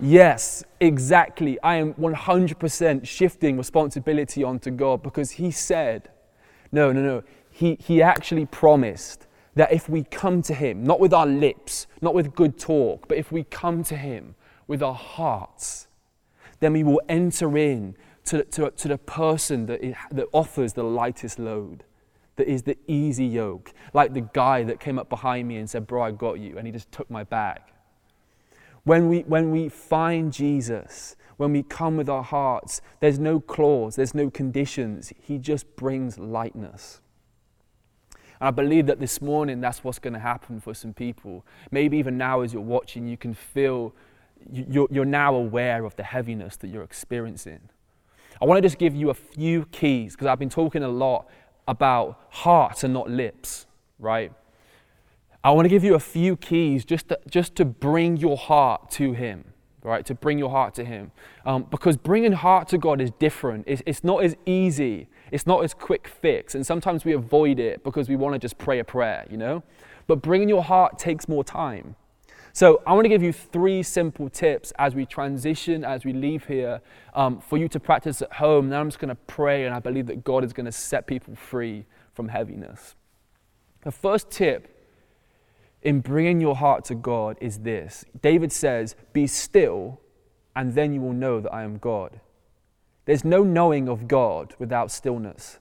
Yes, 0.00 0.64
exactly. 0.80 1.60
I 1.62 1.76
am 1.76 1.94
100% 1.94 3.06
shifting 3.06 3.56
responsibility 3.56 4.44
onto 4.44 4.70
God 4.70 5.02
because 5.02 5.32
He 5.32 5.50
said, 5.50 6.08
no, 6.70 6.92
no, 6.92 7.02
no. 7.02 7.22
He, 7.50 7.76
he 7.80 8.00
actually 8.00 8.46
promised 8.46 9.26
that 9.54 9.72
if 9.72 9.88
we 9.88 10.04
come 10.04 10.40
to 10.42 10.54
Him, 10.54 10.84
not 10.84 11.00
with 11.00 11.12
our 11.12 11.26
lips, 11.26 11.88
not 12.00 12.14
with 12.14 12.34
good 12.34 12.58
talk, 12.58 13.08
but 13.08 13.18
if 13.18 13.32
we 13.32 13.42
come 13.42 13.82
to 13.84 13.96
Him 13.96 14.36
with 14.68 14.82
our 14.82 14.94
hearts, 14.94 15.88
then 16.60 16.72
we 16.72 16.84
will 16.84 17.00
enter 17.08 17.56
in 17.58 17.96
to, 18.26 18.44
to, 18.44 18.70
to 18.70 18.88
the 18.88 18.98
person 18.98 19.66
that, 19.66 19.82
it, 19.82 19.96
that 20.12 20.26
offers 20.32 20.74
the 20.74 20.84
lightest 20.84 21.38
load, 21.38 21.82
that 22.36 22.46
is 22.46 22.62
the 22.62 22.76
easy 22.86 23.26
yoke, 23.26 23.72
like 23.94 24.14
the 24.14 24.28
guy 24.32 24.62
that 24.62 24.78
came 24.78 24.98
up 24.98 25.08
behind 25.08 25.48
me 25.48 25.56
and 25.56 25.68
said, 25.68 25.86
Bro, 25.88 26.02
I 26.02 26.10
got 26.12 26.38
you, 26.38 26.56
and 26.56 26.66
he 26.66 26.72
just 26.72 26.92
took 26.92 27.10
my 27.10 27.24
bag. 27.24 27.60
When 28.88 29.10
we, 29.10 29.20
when 29.20 29.50
we 29.50 29.68
find 29.68 30.32
Jesus, 30.32 31.14
when 31.36 31.52
we 31.52 31.62
come 31.62 31.98
with 31.98 32.08
our 32.08 32.22
hearts, 32.22 32.80
there's 33.00 33.18
no 33.18 33.38
clause, 33.38 33.96
there's 33.96 34.14
no 34.14 34.30
conditions. 34.30 35.12
He 35.20 35.36
just 35.36 35.76
brings 35.76 36.18
lightness. 36.18 37.02
And 38.40 38.48
I 38.48 38.50
believe 38.50 38.86
that 38.86 38.98
this 38.98 39.20
morning 39.20 39.60
that's 39.60 39.84
what's 39.84 39.98
going 39.98 40.14
to 40.14 40.18
happen 40.18 40.58
for 40.58 40.72
some 40.72 40.94
people. 40.94 41.44
Maybe 41.70 41.98
even 41.98 42.16
now 42.16 42.40
as 42.40 42.54
you're 42.54 42.62
watching, 42.62 43.06
you 43.06 43.18
can 43.18 43.34
feel 43.34 43.94
you're, 44.50 44.88
you're 44.90 45.04
now 45.04 45.34
aware 45.34 45.84
of 45.84 45.94
the 45.96 46.04
heaviness 46.04 46.56
that 46.56 46.68
you're 46.68 46.82
experiencing. 46.82 47.60
I 48.40 48.46
want 48.46 48.56
to 48.56 48.62
just 48.62 48.78
give 48.78 48.94
you 48.96 49.10
a 49.10 49.14
few 49.14 49.66
keys 49.66 50.14
because 50.14 50.28
I've 50.28 50.38
been 50.38 50.48
talking 50.48 50.82
a 50.82 50.88
lot 50.88 51.28
about 51.66 52.24
hearts 52.30 52.84
and 52.84 52.94
not 52.94 53.10
lips, 53.10 53.66
right? 53.98 54.32
I 55.48 55.50
want 55.52 55.64
to 55.64 55.70
give 55.70 55.82
you 55.82 55.94
a 55.94 56.00
few 56.00 56.36
keys 56.36 56.84
just 56.84 57.08
to, 57.08 57.18
just 57.30 57.54
to 57.54 57.64
bring 57.64 58.18
your 58.18 58.36
heart 58.36 58.90
to 58.92 59.14
Him 59.14 59.46
right? 59.82 60.04
To 60.04 60.14
bring 60.14 60.38
your 60.38 60.50
heart 60.50 60.74
to 60.74 60.84
Him. 60.84 61.12
Um, 61.46 61.62
because 61.70 61.96
bringing 61.96 62.32
heart 62.32 62.68
to 62.68 62.78
God 62.78 63.00
is 63.00 63.10
different. 63.12 63.64
It's, 63.66 63.80
it's 63.86 64.04
not 64.04 64.22
as 64.22 64.36
easy, 64.44 65.08
it's 65.32 65.46
not 65.46 65.64
as 65.64 65.72
quick 65.72 66.06
fix. 66.06 66.54
And 66.54 66.66
sometimes 66.66 67.06
we 67.06 67.14
avoid 67.14 67.58
it 67.58 67.82
because 67.84 68.06
we 68.06 68.14
want 68.16 68.34
to 68.34 68.38
just 68.38 68.58
pray 68.58 68.80
a 68.80 68.84
prayer, 68.84 69.24
you 69.30 69.38
know? 69.38 69.62
But 70.06 70.20
bringing 70.20 70.48
your 70.48 70.62
heart 70.62 70.98
takes 70.98 71.26
more 71.26 71.42
time. 71.42 71.96
So 72.52 72.82
I 72.86 72.92
want 72.92 73.06
to 73.06 73.08
give 73.08 73.22
you 73.22 73.32
three 73.32 73.82
simple 73.82 74.28
tips 74.28 74.74
as 74.78 74.94
we 74.94 75.06
transition, 75.06 75.84
as 75.84 76.04
we 76.04 76.12
leave 76.12 76.44
here, 76.44 76.82
um, 77.14 77.40
for 77.40 77.56
you 77.56 77.68
to 77.68 77.80
practice 77.80 78.20
at 78.20 78.34
home. 78.34 78.68
Now, 78.68 78.80
I'm 78.80 78.88
just 78.88 78.98
going 78.98 79.08
to 79.08 79.22
pray, 79.26 79.64
and 79.64 79.74
I 79.74 79.78
believe 79.78 80.06
that 80.08 80.22
God 80.22 80.44
is 80.44 80.52
going 80.52 80.66
to 80.66 80.72
set 80.72 81.06
people 81.06 81.34
free 81.34 81.86
from 82.12 82.28
heaviness. 82.28 82.94
The 83.84 83.92
first 83.92 84.30
tip 84.30 84.77
in 85.82 86.00
bringing 86.00 86.40
your 86.40 86.56
heart 86.56 86.84
to 86.86 86.94
God 86.94 87.36
is 87.40 87.60
this 87.60 88.04
David 88.20 88.52
says, 88.52 88.96
Be 89.12 89.26
still, 89.26 90.00
and 90.56 90.74
then 90.74 90.92
you 90.92 91.00
will 91.00 91.12
know 91.12 91.40
that 91.40 91.52
I 91.52 91.62
am 91.62 91.78
God. 91.78 92.20
There's 93.04 93.24
no 93.24 93.42
knowing 93.42 93.88
of 93.88 94.06
God 94.06 94.54
without 94.58 94.90
stillness. 94.90 95.58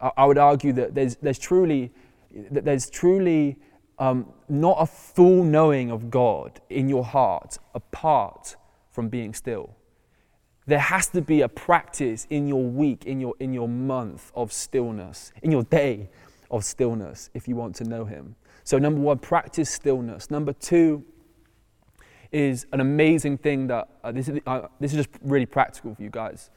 I, 0.00 0.12
I 0.18 0.24
would 0.26 0.38
argue 0.38 0.72
that 0.74 0.94
there's, 0.94 1.16
there's 1.16 1.38
truly, 1.38 1.92
that 2.50 2.64
there's 2.64 2.88
truly 2.88 3.56
um, 3.98 4.32
not 4.48 4.76
a 4.78 4.86
full 4.86 5.42
knowing 5.42 5.90
of 5.90 6.10
God 6.10 6.60
in 6.70 6.88
your 6.88 7.04
heart 7.04 7.58
apart 7.74 8.56
from 8.90 9.08
being 9.08 9.34
still. 9.34 9.74
There 10.66 10.78
has 10.78 11.06
to 11.08 11.22
be 11.22 11.42
a 11.42 11.48
practice 11.48 12.26
in 12.28 12.48
your 12.48 12.64
week, 12.64 13.06
in 13.06 13.20
your, 13.20 13.34
in 13.38 13.52
your 13.52 13.68
month 13.68 14.32
of 14.34 14.52
stillness, 14.52 15.32
in 15.42 15.50
your 15.50 15.62
day 15.62 16.10
of 16.50 16.64
stillness 16.64 17.30
if 17.34 17.46
you 17.48 17.56
want 17.56 17.76
to 17.76 17.84
know 17.84 18.04
Him. 18.04 18.34
So, 18.66 18.78
number 18.78 19.00
one, 19.00 19.20
practice 19.20 19.70
stillness. 19.70 20.28
Number 20.28 20.52
two 20.52 21.04
is 22.32 22.66
an 22.72 22.80
amazing 22.80 23.38
thing 23.38 23.68
that 23.68 23.88
uh, 24.02 24.10
this, 24.10 24.28
is, 24.28 24.40
uh, 24.44 24.62
this 24.80 24.92
is 24.92 25.06
just 25.06 25.20
really 25.22 25.46
practical 25.46 25.94
for 25.94 26.02
you 26.02 26.10
guys. 26.10 26.50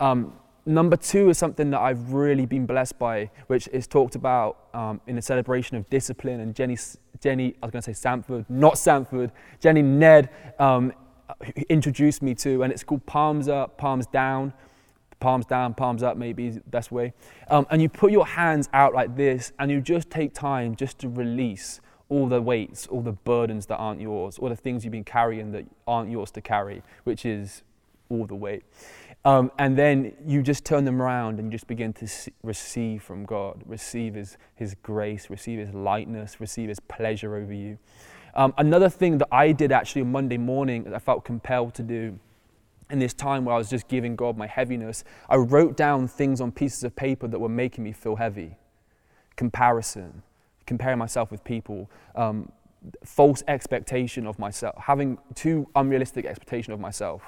Um, 0.00 0.32
number 0.66 0.96
two 0.96 1.28
is 1.28 1.38
something 1.38 1.70
that 1.70 1.78
I've 1.78 2.12
really 2.12 2.46
been 2.46 2.66
blessed 2.66 2.98
by, 2.98 3.30
which 3.46 3.68
is 3.68 3.86
talked 3.86 4.16
about 4.16 4.58
um, 4.74 5.00
in 5.06 5.18
a 5.18 5.22
celebration 5.22 5.76
of 5.76 5.88
discipline. 5.88 6.40
And 6.40 6.52
Jenny, 6.52 6.76
Jenny 7.20 7.54
I 7.62 7.66
was 7.66 7.70
going 7.70 7.82
to 7.82 7.94
say 7.94 7.96
Sanford, 7.96 8.44
not 8.48 8.76
Sanford, 8.76 9.30
Jenny 9.60 9.82
Ned 9.82 10.30
um, 10.58 10.92
introduced 11.68 12.22
me 12.22 12.34
to, 12.34 12.64
and 12.64 12.72
it's 12.72 12.82
called 12.82 13.06
Palms 13.06 13.46
Up, 13.46 13.78
Palms 13.78 14.08
Down 14.08 14.52
palms 15.20 15.46
down, 15.46 15.74
palms 15.74 16.02
up, 16.02 16.16
maybe 16.16 16.50
the 16.50 16.60
best 16.60 16.90
way. 16.90 17.12
Um, 17.48 17.66
and 17.70 17.80
you 17.80 17.88
put 17.88 18.10
your 18.10 18.26
hands 18.26 18.68
out 18.72 18.94
like 18.94 19.16
this, 19.16 19.52
and 19.58 19.70
you 19.70 19.80
just 19.80 20.10
take 20.10 20.34
time 20.34 20.74
just 20.74 20.98
to 21.00 21.08
release 21.08 21.80
all 22.08 22.26
the 22.26 22.42
weights, 22.42 22.86
all 22.88 23.02
the 23.02 23.12
burdens 23.12 23.66
that 23.66 23.76
aren't 23.76 24.00
yours, 24.00 24.38
all 24.38 24.48
the 24.48 24.56
things 24.56 24.84
you've 24.84 24.92
been 24.92 25.04
carrying 25.04 25.52
that 25.52 25.64
aren't 25.86 26.10
yours 26.10 26.30
to 26.32 26.40
carry, 26.40 26.82
which 27.04 27.24
is 27.24 27.62
all 28.08 28.26
the 28.26 28.34
weight. 28.34 28.64
Um, 29.24 29.52
and 29.58 29.76
then 29.76 30.14
you 30.26 30.42
just 30.42 30.64
turn 30.64 30.84
them 30.84 31.00
around 31.00 31.38
and 31.38 31.48
you 31.48 31.52
just 31.52 31.66
begin 31.66 31.92
to 31.94 32.08
see, 32.08 32.32
receive 32.42 33.02
from 33.02 33.24
God, 33.24 33.62
receive 33.66 34.14
his, 34.14 34.38
his 34.54 34.74
grace, 34.82 35.28
receive 35.30 35.58
His 35.58 35.74
lightness, 35.74 36.40
receive 36.40 36.68
His 36.68 36.80
pleasure 36.80 37.36
over 37.36 37.52
you. 37.52 37.78
Um, 38.34 38.54
another 38.58 38.88
thing 38.88 39.18
that 39.18 39.28
I 39.30 39.52
did 39.52 39.72
actually 39.72 40.02
on 40.02 40.12
Monday 40.12 40.38
morning 40.38 40.84
that 40.84 40.94
I 40.94 40.98
felt 40.98 41.24
compelled 41.24 41.74
to 41.74 41.82
do 41.82 42.18
in 42.90 42.98
this 42.98 43.14
time 43.14 43.44
where 43.44 43.54
I 43.54 43.58
was 43.58 43.70
just 43.70 43.88
giving 43.88 44.16
God 44.16 44.36
my 44.36 44.46
heaviness, 44.46 45.04
I 45.28 45.36
wrote 45.36 45.76
down 45.76 46.08
things 46.08 46.40
on 46.40 46.52
pieces 46.52 46.84
of 46.84 46.94
paper 46.96 47.28
that 47.28 47.38
were 47.38 47.48
making 47.48 47.84
me 47.84 47.92
feel 47.92 48.16
heavy. 48.16 48.56
Comparison, 49.36 50.22
comparing 50.66 50.98
myself 50.98 51.30
with 51.30 51.42
people, 51.44 51.90
um, 52.14 52.50
false 53.04 53.42
expectation 53.48 54.26
of 54.26 54.38
myself, 54.38 54.74
having 54.78 55.18
too 55.34 55.68
unrealistic 55.76 56.24
expectation 56.24 56.72
of 56.72 56.80
myself. 56.80 57.22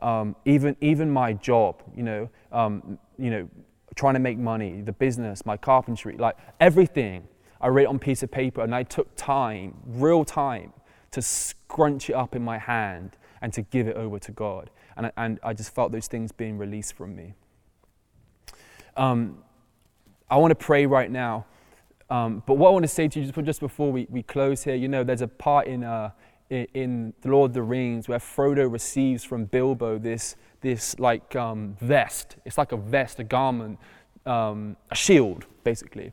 Um, 0.00 0.36
even 0.44 0.76
even 0.80 1.10
my 1.10 1.32
job, 1.32 1.82
you 1.96 2.02
know, 2.02 2.28
um, 2.52 2.98
you 3.18 3.30
know, 3.30 3.48
trying 3.94 4.14
to 4.14 4.20
make 4.20 4.38
money, 4.38 4.80
the 4.82 4.92
business, 4.92 5.46
my 5.46 5.56
carpentry, 5.56 6.16
like 6.16 6.36
everything, 6.60 7.26
I 7.60 7.68
wrote 7.68 7.86
on 7.86 7.98
piece 7.98 8.22
of 8.22 8.30
paper, 8.30 8.62
and 8.62 8.74
I 8.74 8.82
took 8.82 9.14
time, 9.16 9.74
real 9.86 10.24
time, 10.24 10.72
to 11.12 11.22
scrunch 11.22 12.10
it 12.10 12.14
up 12.14 12.34
in 12.34 12.42
my 12.42 12.58
hand 12.58 13.16
and 13.40 13.52
to 13.52 13.62
give 13.62 13.86
it 13.86 13.96
over 13.96 14.18
to 14.18 14.32
God. 14.32 14.70
And 14.96 15.06
I, 15.06 15.12
and 15.16 15.40
I 15.42 15.52
just 15.52 15.74
felt 15.74 15.92
those 15.92 16.06
things 16.06 16.32
being 16.32 16.58
released 16.58 16.94
from 16.94 17.14
me. 17.16 17.34
Um, 18.96 19.38
I 20.30 20.36
want 20.36 20.50
to 20.50 20.56
pray 20.56 20.86
right 20.86 21.10
now. 21.10 21.46
Um, 22.10 22.42
but 22.46 22.54
what 22.54 22.68
I 22.68 22.72
want 22.72 22.84
to 22.84 22.88
say 22.88 23.08
to 23.08 23.20
you 23.20 23.32
just, 23.42 23.60
before 23.60 23.90
we, 23.90 24.06
we 24.10 24.22
close 24.22 24.62
here, 24.62 24.74
you 24.74 24.88
know, 24.88 25.04
there's 25.04 25.22
a 25.22 25.28
part 25.28 25.66
in, 25.66 25.84
uh, 25.84 26.10
in, 26.50 26.66
in, 26.74 27.14
The 27.22 27.30
Lord 27.30 27.50
of 27.50 27.54
the 27.54 27.62
Rings 27.62 28.08
where 28.08 28.18
Frodo 28.18 28.70
receives 28.70 29.24
from 29.24 29.46
Bilbo 29.46 29.98
this, 29.98 30.36
this 30.60 30.98
like 30.98 31.34
um, 31.34 31.76
vest. 31.80 32.36
It's 32.44 32.58
like 32.58 32.72
a 32.72 32.76
vest, 32.76 33.20
a 33.20 33.24
garment, 33.24 33.78
um, 34.26 34.76
a 34.90 34.94
shield, 34.94 35.46
basically. 35.64 36.12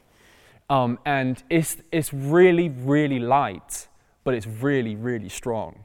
Um, 0.69 0.99
and 1.05 1.43
it's, 1.49 1.77
it's 1.91 2.13
really, 2.13 2.69
really 2.69 3.19
light, 3.19 3.87
but 4.23 4.33
it's 4.33 4.47
really, 4.47 4.95
really 4.95 5.29
strong. 5.29 5.83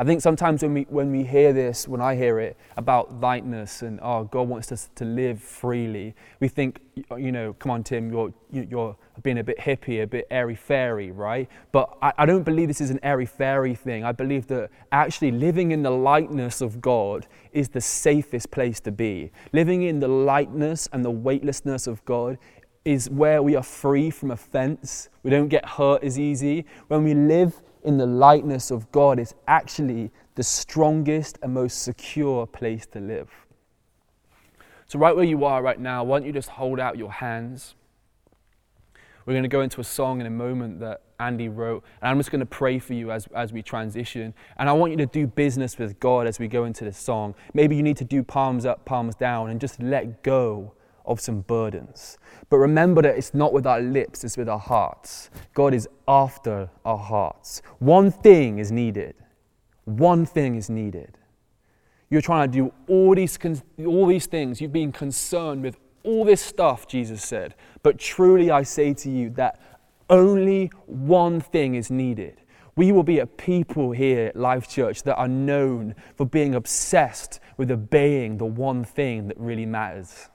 I 0.00 0.04
think 0.04 0.22
sometimes 0.22 0.62
when 0.62 0.72
we, 0.72 0.86
when 0.88 1.12
we 1.12 1.24
hear 1.24 1.52
this, 1.52 1.86
when 1.86 2.00
I 2.00 2.16
hear 2.16 2.40
it 2.40 2.56
about 2.78 3.20
lightness 3.20 3.82
and, 3.82 4.00
oh, 4.02 4.24
God 4.24 4.48
wants 4.48 4.72
us 4.72 4.88
to 4.94 5.04
live 5.04 5.42
freely, 5.42 6.14
we 6.40 6.48
think, 6.48 6.80
you 7.18 7.30
know, 7.30 7.52
come 7.52 7.70
on, 7.70 7.84
Tim, 7.84 8.10
you're, 8.10 8.32
you're 8.50 8.96
being 9.22 9.36
a 9.36 9.44
bit 9.44 9.58
hippie, 9.58 10.02
a 10.02 10.06
bit 10.06 10.26
airy 10.30 10.54
fairy, 10.54 11.10
right? 11.10 11.50
But 11.70 11.98
I, 12.00 12.14
I 12.16 12.24
don't 12.24 12.44
believe 12.44 12.68
this 12.68 12.80
is 12.80 12.88
an 12.88 12.98
airy 13.02 13.26
fairy 13.26 13.74
thing. 13.74 14.02
I 14.02 14.12
believe 14.12 14.46
that 14.46 14.70
actually 14.90 15.32
living 15.32 15.70
in 15.70 15.82
the 15.82 15.90
lightness 15.90 16.62
of 16.62 16.80
God 16.80 17.26
is 17.52 17.68
the 17.68 17.82
safest 17.82 18.50
place 18.50 18.80
to 18.80 18.90
be. 18.90 19.30
Living 19.52 19.82
in 19.82 20.00
the 20.00 20.08
lightness 20.08 20.88
and 20.94 21.04
the 21.04 21.10
weightlessness 21.10 21.86
of 21.86 22.02
God 22.06 22.38
is 22.86 23.10
where 23.10 23.42
we 23.42 23.54
are 23.54 23.62
free 23.62 24.08
from 24.08 24.30
offense. 24.30 25.10
We 25.22 25.30
don't 25.30 25.48
get 25.48 25.68
hurt 25.68 26.02
as 26.02 26.18
easy. 26.18 26.64
When 26.88 27.04
we 27.04 27.12
live 27.12 27.60
in 27.82 27.96
the 27.96 28.06
likeness 28.06 28.70
of 28.70 28.90
God 28.92 29.18
is 29.18 29.34
actually 29.48 30.10
the 30.34 30.42
strongest 30.42 31.38
and 31.42 31.54
most 31.54 31.82
secure 31.82 32.46
place 32.46 32.86
to 32.86 33.00
live. 33.00 33.30
So, 34.86 34.98
right 34.98 35.14
where 35.14 35.24
you 35.24 35.44
are 35.44 35.62
right 35.62 35.78
now, 35.78 36.02
why 36.02 36.18
don't 36.18 36.26
you 36.26 36.32
just 36.32 36.48
hold 36.48 36.80
out 36.80 36.98
your 36.98 37.12
hands? 37.12 37.74
We're 39.24 39.34
going 39.34 39.44
to 39.44 39.48
go 39.48 39.60
into 39.60 39.80
a 39.80 39.84
song 39.84 40.20
in 40.20 40.26
a 40.26 40.30
moment 40.30 40.80
that 40.80 41.02
Andy 41.20 41.48
wrote, 41.48 41.84
and 42.00 42.10
I'm 42.10 42.18
just 42.18 42.30
going 42.30 42.40
to 42.40 42.46
pray 42.46 42.78
for 42.78 42.94
you 42.94 43.12
as, 43.12 43.28
as 43.34 43.52
we 43.52 43.62
transition. 43.62 44.34
And 44.56 44.68
I 44.68 44.72
want 44.72 44.90
you 44.90 44.96
to 44.98 45.06
do 45.06 45.26
business 45.26 45.78
with 45.78 46.00
God 46.00 46.26
as 46.26 46.38
we 46.38 46.48
go 46.48 46.64
into 46.64 46.84
this 46.84 46.98
song. 46.98 47.34
Maybe 47.54 47.76
you 47.76 47.82
need 47.82 47.98
to 47.98 48.04
do 48.04 48.22
palms 48.22 48.66
up, 48.66 48.84
palms 48.84 49.14
down, 49.14 49.50
and 49.50 49.60
just 49.60 49.80
let 49.80 50.22
go 50.22 50.72
of 51.10 51.20
some 51.20 51.40
burdens. 51.42 52.16
But 52.48 52.58
remember 52.58 53.02
that 53.02 53.16
it's 53.16 53.34
not 53.34 53.52
with 53.52 53.66
our 53.66 53.80
lips, 53.80 54.24
it's 54.24 54.36
with 54.36 54.48
our 54.48 54.58
hearts. 54.58 55.28
God 55.52 55.74
is 55.74 55.88
after 56.06 56.70
our 56.84 56.98
hearts. 56.98 57.62
One 57.78 58.10
thing 58.10 58.58
is 58.58 58.70
needed. 58.70 59.14
One 59.84 60.24
thing 60.24 60.54
is 60.54 60.70
needed. 60.70 61.18
You're 62.08 62.22
trying 62.22 62.50
to 62.50 62.58
do 62.58 62.72
all 62.88 63.14
these, 63.14 63.38
all 63.84 64.06
these 64.06 64.26
things. 64.26 64.60
You've 64.60 64.72
been 64.72 64.92
concerned 64.92 65.62
with 65.62 65.78
all 66.02 66.24
this 66.24 66.40
stuff, 66.40 66.88
Jesus 66.88 67.22
said. 67.22 67.54
But 67.82 67.98
truly 67.98 68.50
I 68.50 68.62
say 68.62 68.94
to 68.94 69.10
you 69.10 69.30
that 69.30 69.60
only 70.08 70.70
one 70.86 71.40
thing 71.40 71.74
is 71.74 71.90
needed. 71.90 72.40
We 72.76 72.92
will 72.92 73.02
be 73.02 73.18
a 73.18 73.26
people 73.26 73.90
here 73.92 74.28
at 74.28 74.36
Life 74.36 74.68
Church 74.68 75.02
that 75.02 75.16
are 75.16 75.28
known 75.28 75.94
for 76.16 76.24
being 76.24 76.54
obsessed 76.54 77.40
with 77.56 77.70
obeying 77.70 78.38
the 78.38 78.46
one 78.46 78.84
thing 78.84 79.28
that 79.28 79.38
really 79.38 79.66
matters 79.66 80.30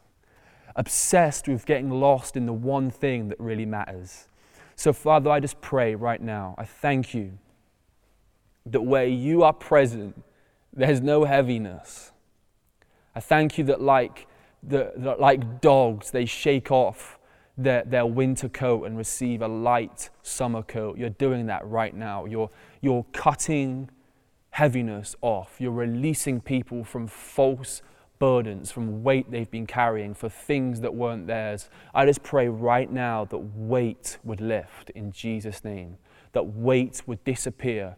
obsessed 0.75 1.47
with 1.47 1.65
getting 1.65 1.89
lost 1.89 2.35
in 2.35 2.45
the 2.45 2.53
one 2.53 2.89
thing 2.89 3.29
that 3.29 3.39
really 3.39 3.65
matters. 3.65 4.27
So, 4.75 4.91
Father, 4.91 5.29
I 5.29 5.39
just 5.39 5.61
pray 5.61 5.95
right 5.95 6.21
now, 6.21 6.55
I 6.57 6.65
thank 6.65 7.13
you 7.13 7.37
that 8.65 8.81
where 8.81 9.05
you 9.05 9.43
are 9.43 9.53
present, 9.53 10.21
there's 10.73 11.01
no 11.01 11.23
heaviness. 11.23 12.11
I 13.15 13.19
thank 13.21 13.57
you 13.57 13.63
that, 13.65 13.81
like 13.81 14.27
the, 14.61 14.91
the, 14.97 15.15
like 15.15 15.61
dogs, 15.61 16.11
they 16.11 16.25
shake 16.25 16.71
off 16.71 17.17
their, 17.57 17.83
their 17.83 18.05
winter 18.05 18.49
coat 18.49 18.83
and 18.83 18.97
receive 18.97 19.41
a 19.41 19.47
light 19.47 20.09
summer 20.21 20.63
coat. 20.63 20.97
You're 20.97 21.09
doing 21.09 21.45
that 21.45 21.65
right 21.65 21.93
now. 21.95 22.25
You're, 22.25 22.49
you're 22.81 23.05
cutting 23.13 23.89
heaviness 24.49 25.15
off. 25.21 25.55
You're 25.59 25.71
releasing 25.71 26.41
people 26.41 26.83
from 26.83 27.07
false 27.07 27.81
burdens, 28.19 28.71
from 28.71 29.03
weight 29.03 29.29
they've 29.31 29.49
been 29.49 29.67
carrying 29.67 30.13
for 30.13 30.29
things 30.29 30.81
that 30.81 30.93
weren't 30.93 31.27
theirs. 31.27 31.69
I 31.93 32.05
just 32.05 32.23
pray 32.23 32.47
right 32.47 32.91
now 32.91 33.25
that 33.25 33.37
weight 33.37 34.17
would 34.23 34.41
lift 34.41 34.89
in 34.91 35.11
Jesus' 35.11 35.63
name, 35.63 35.97
that 36.33 36.43
weight 36.43 37.01
would 37.05 37.23
disappear. 37.23 37.97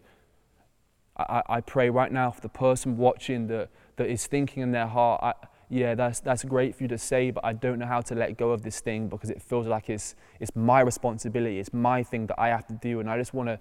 I, 1.18 1.42
I 1.48 1.62
pray 1.62 1.90
right 1.90 2.12
now 2.12 2.32
for 2.32 2.42
the 2.42 2.50
person 2.50 2.98
watching 2.98 3.48
that, 3.48 3.70
that 3.96 4.08
is 4.08 4.28
thinking 4.28 4.64
in 4.64 4.72
their 4.72 4.88
heart, 4.88 5.22
I, 5.24 5.34
yeah, 5.70 5.96
that's, 5.96 6.20
that's 6.20 6.44
great 6.44 6.76
for 6.76 6.84
you 6.84 6.90
to 6.90 6.98
say, 6.98 7.32
but 7.32 7.44
I 7.44 7.54
don't 7.54 7.80
know 7.80 7.88
how 7.88 8.02
to 8.02 8.16
let 8.16 8.38
go 8.38 8.52
of 8.52 8.62
this 8.62 8.80
thing 8.80 9.10
because 9.10 9.30
it 9.30 9.42
feels 9.42 9.68
like 9.68 9.90
it's, 9.90 10.16
it's 10.40 10.52
my 10.56 10.80
responsibility, 10.82 11.60
it's 11.60 11.74
my 11.74 12.04
thing 12.04 12.28
that 12.28 12.40
I 12.40 12.50
have 12.50 12.66
to 12.68 12.74
do. 12.74 13.00
And 13.00 13.10
I 13.10 13.18
just 13.18 13.34
want 13.34 13.50
to 13.50 13.60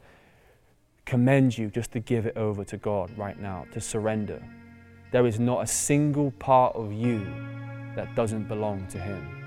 commend 1.05 1.57
you 1.57 1.71
just 1.71 1.93
to 1.93 2.01
give 2.01 2.27
it 2.27 2.37
over 2.37 2.65
to 2.65 2.77
God 2.77 3.17
right 3.17 3.39
now, 3.41 3.67
to 3.73 3.81
surrender. 3.81 4.43
There 5.13 5.27
is 5.27 5.39
not 5.39 5.63
a 5.63 5.67
single 5.67 6.33
part 6.33 6.75
of 6.75 6.93
you 6.93 7.27
that 7.95 8.15
doesn't 8.15 8.49
belong 8.49 8.87
to 8.89 8.99
Him. 8.99 9.46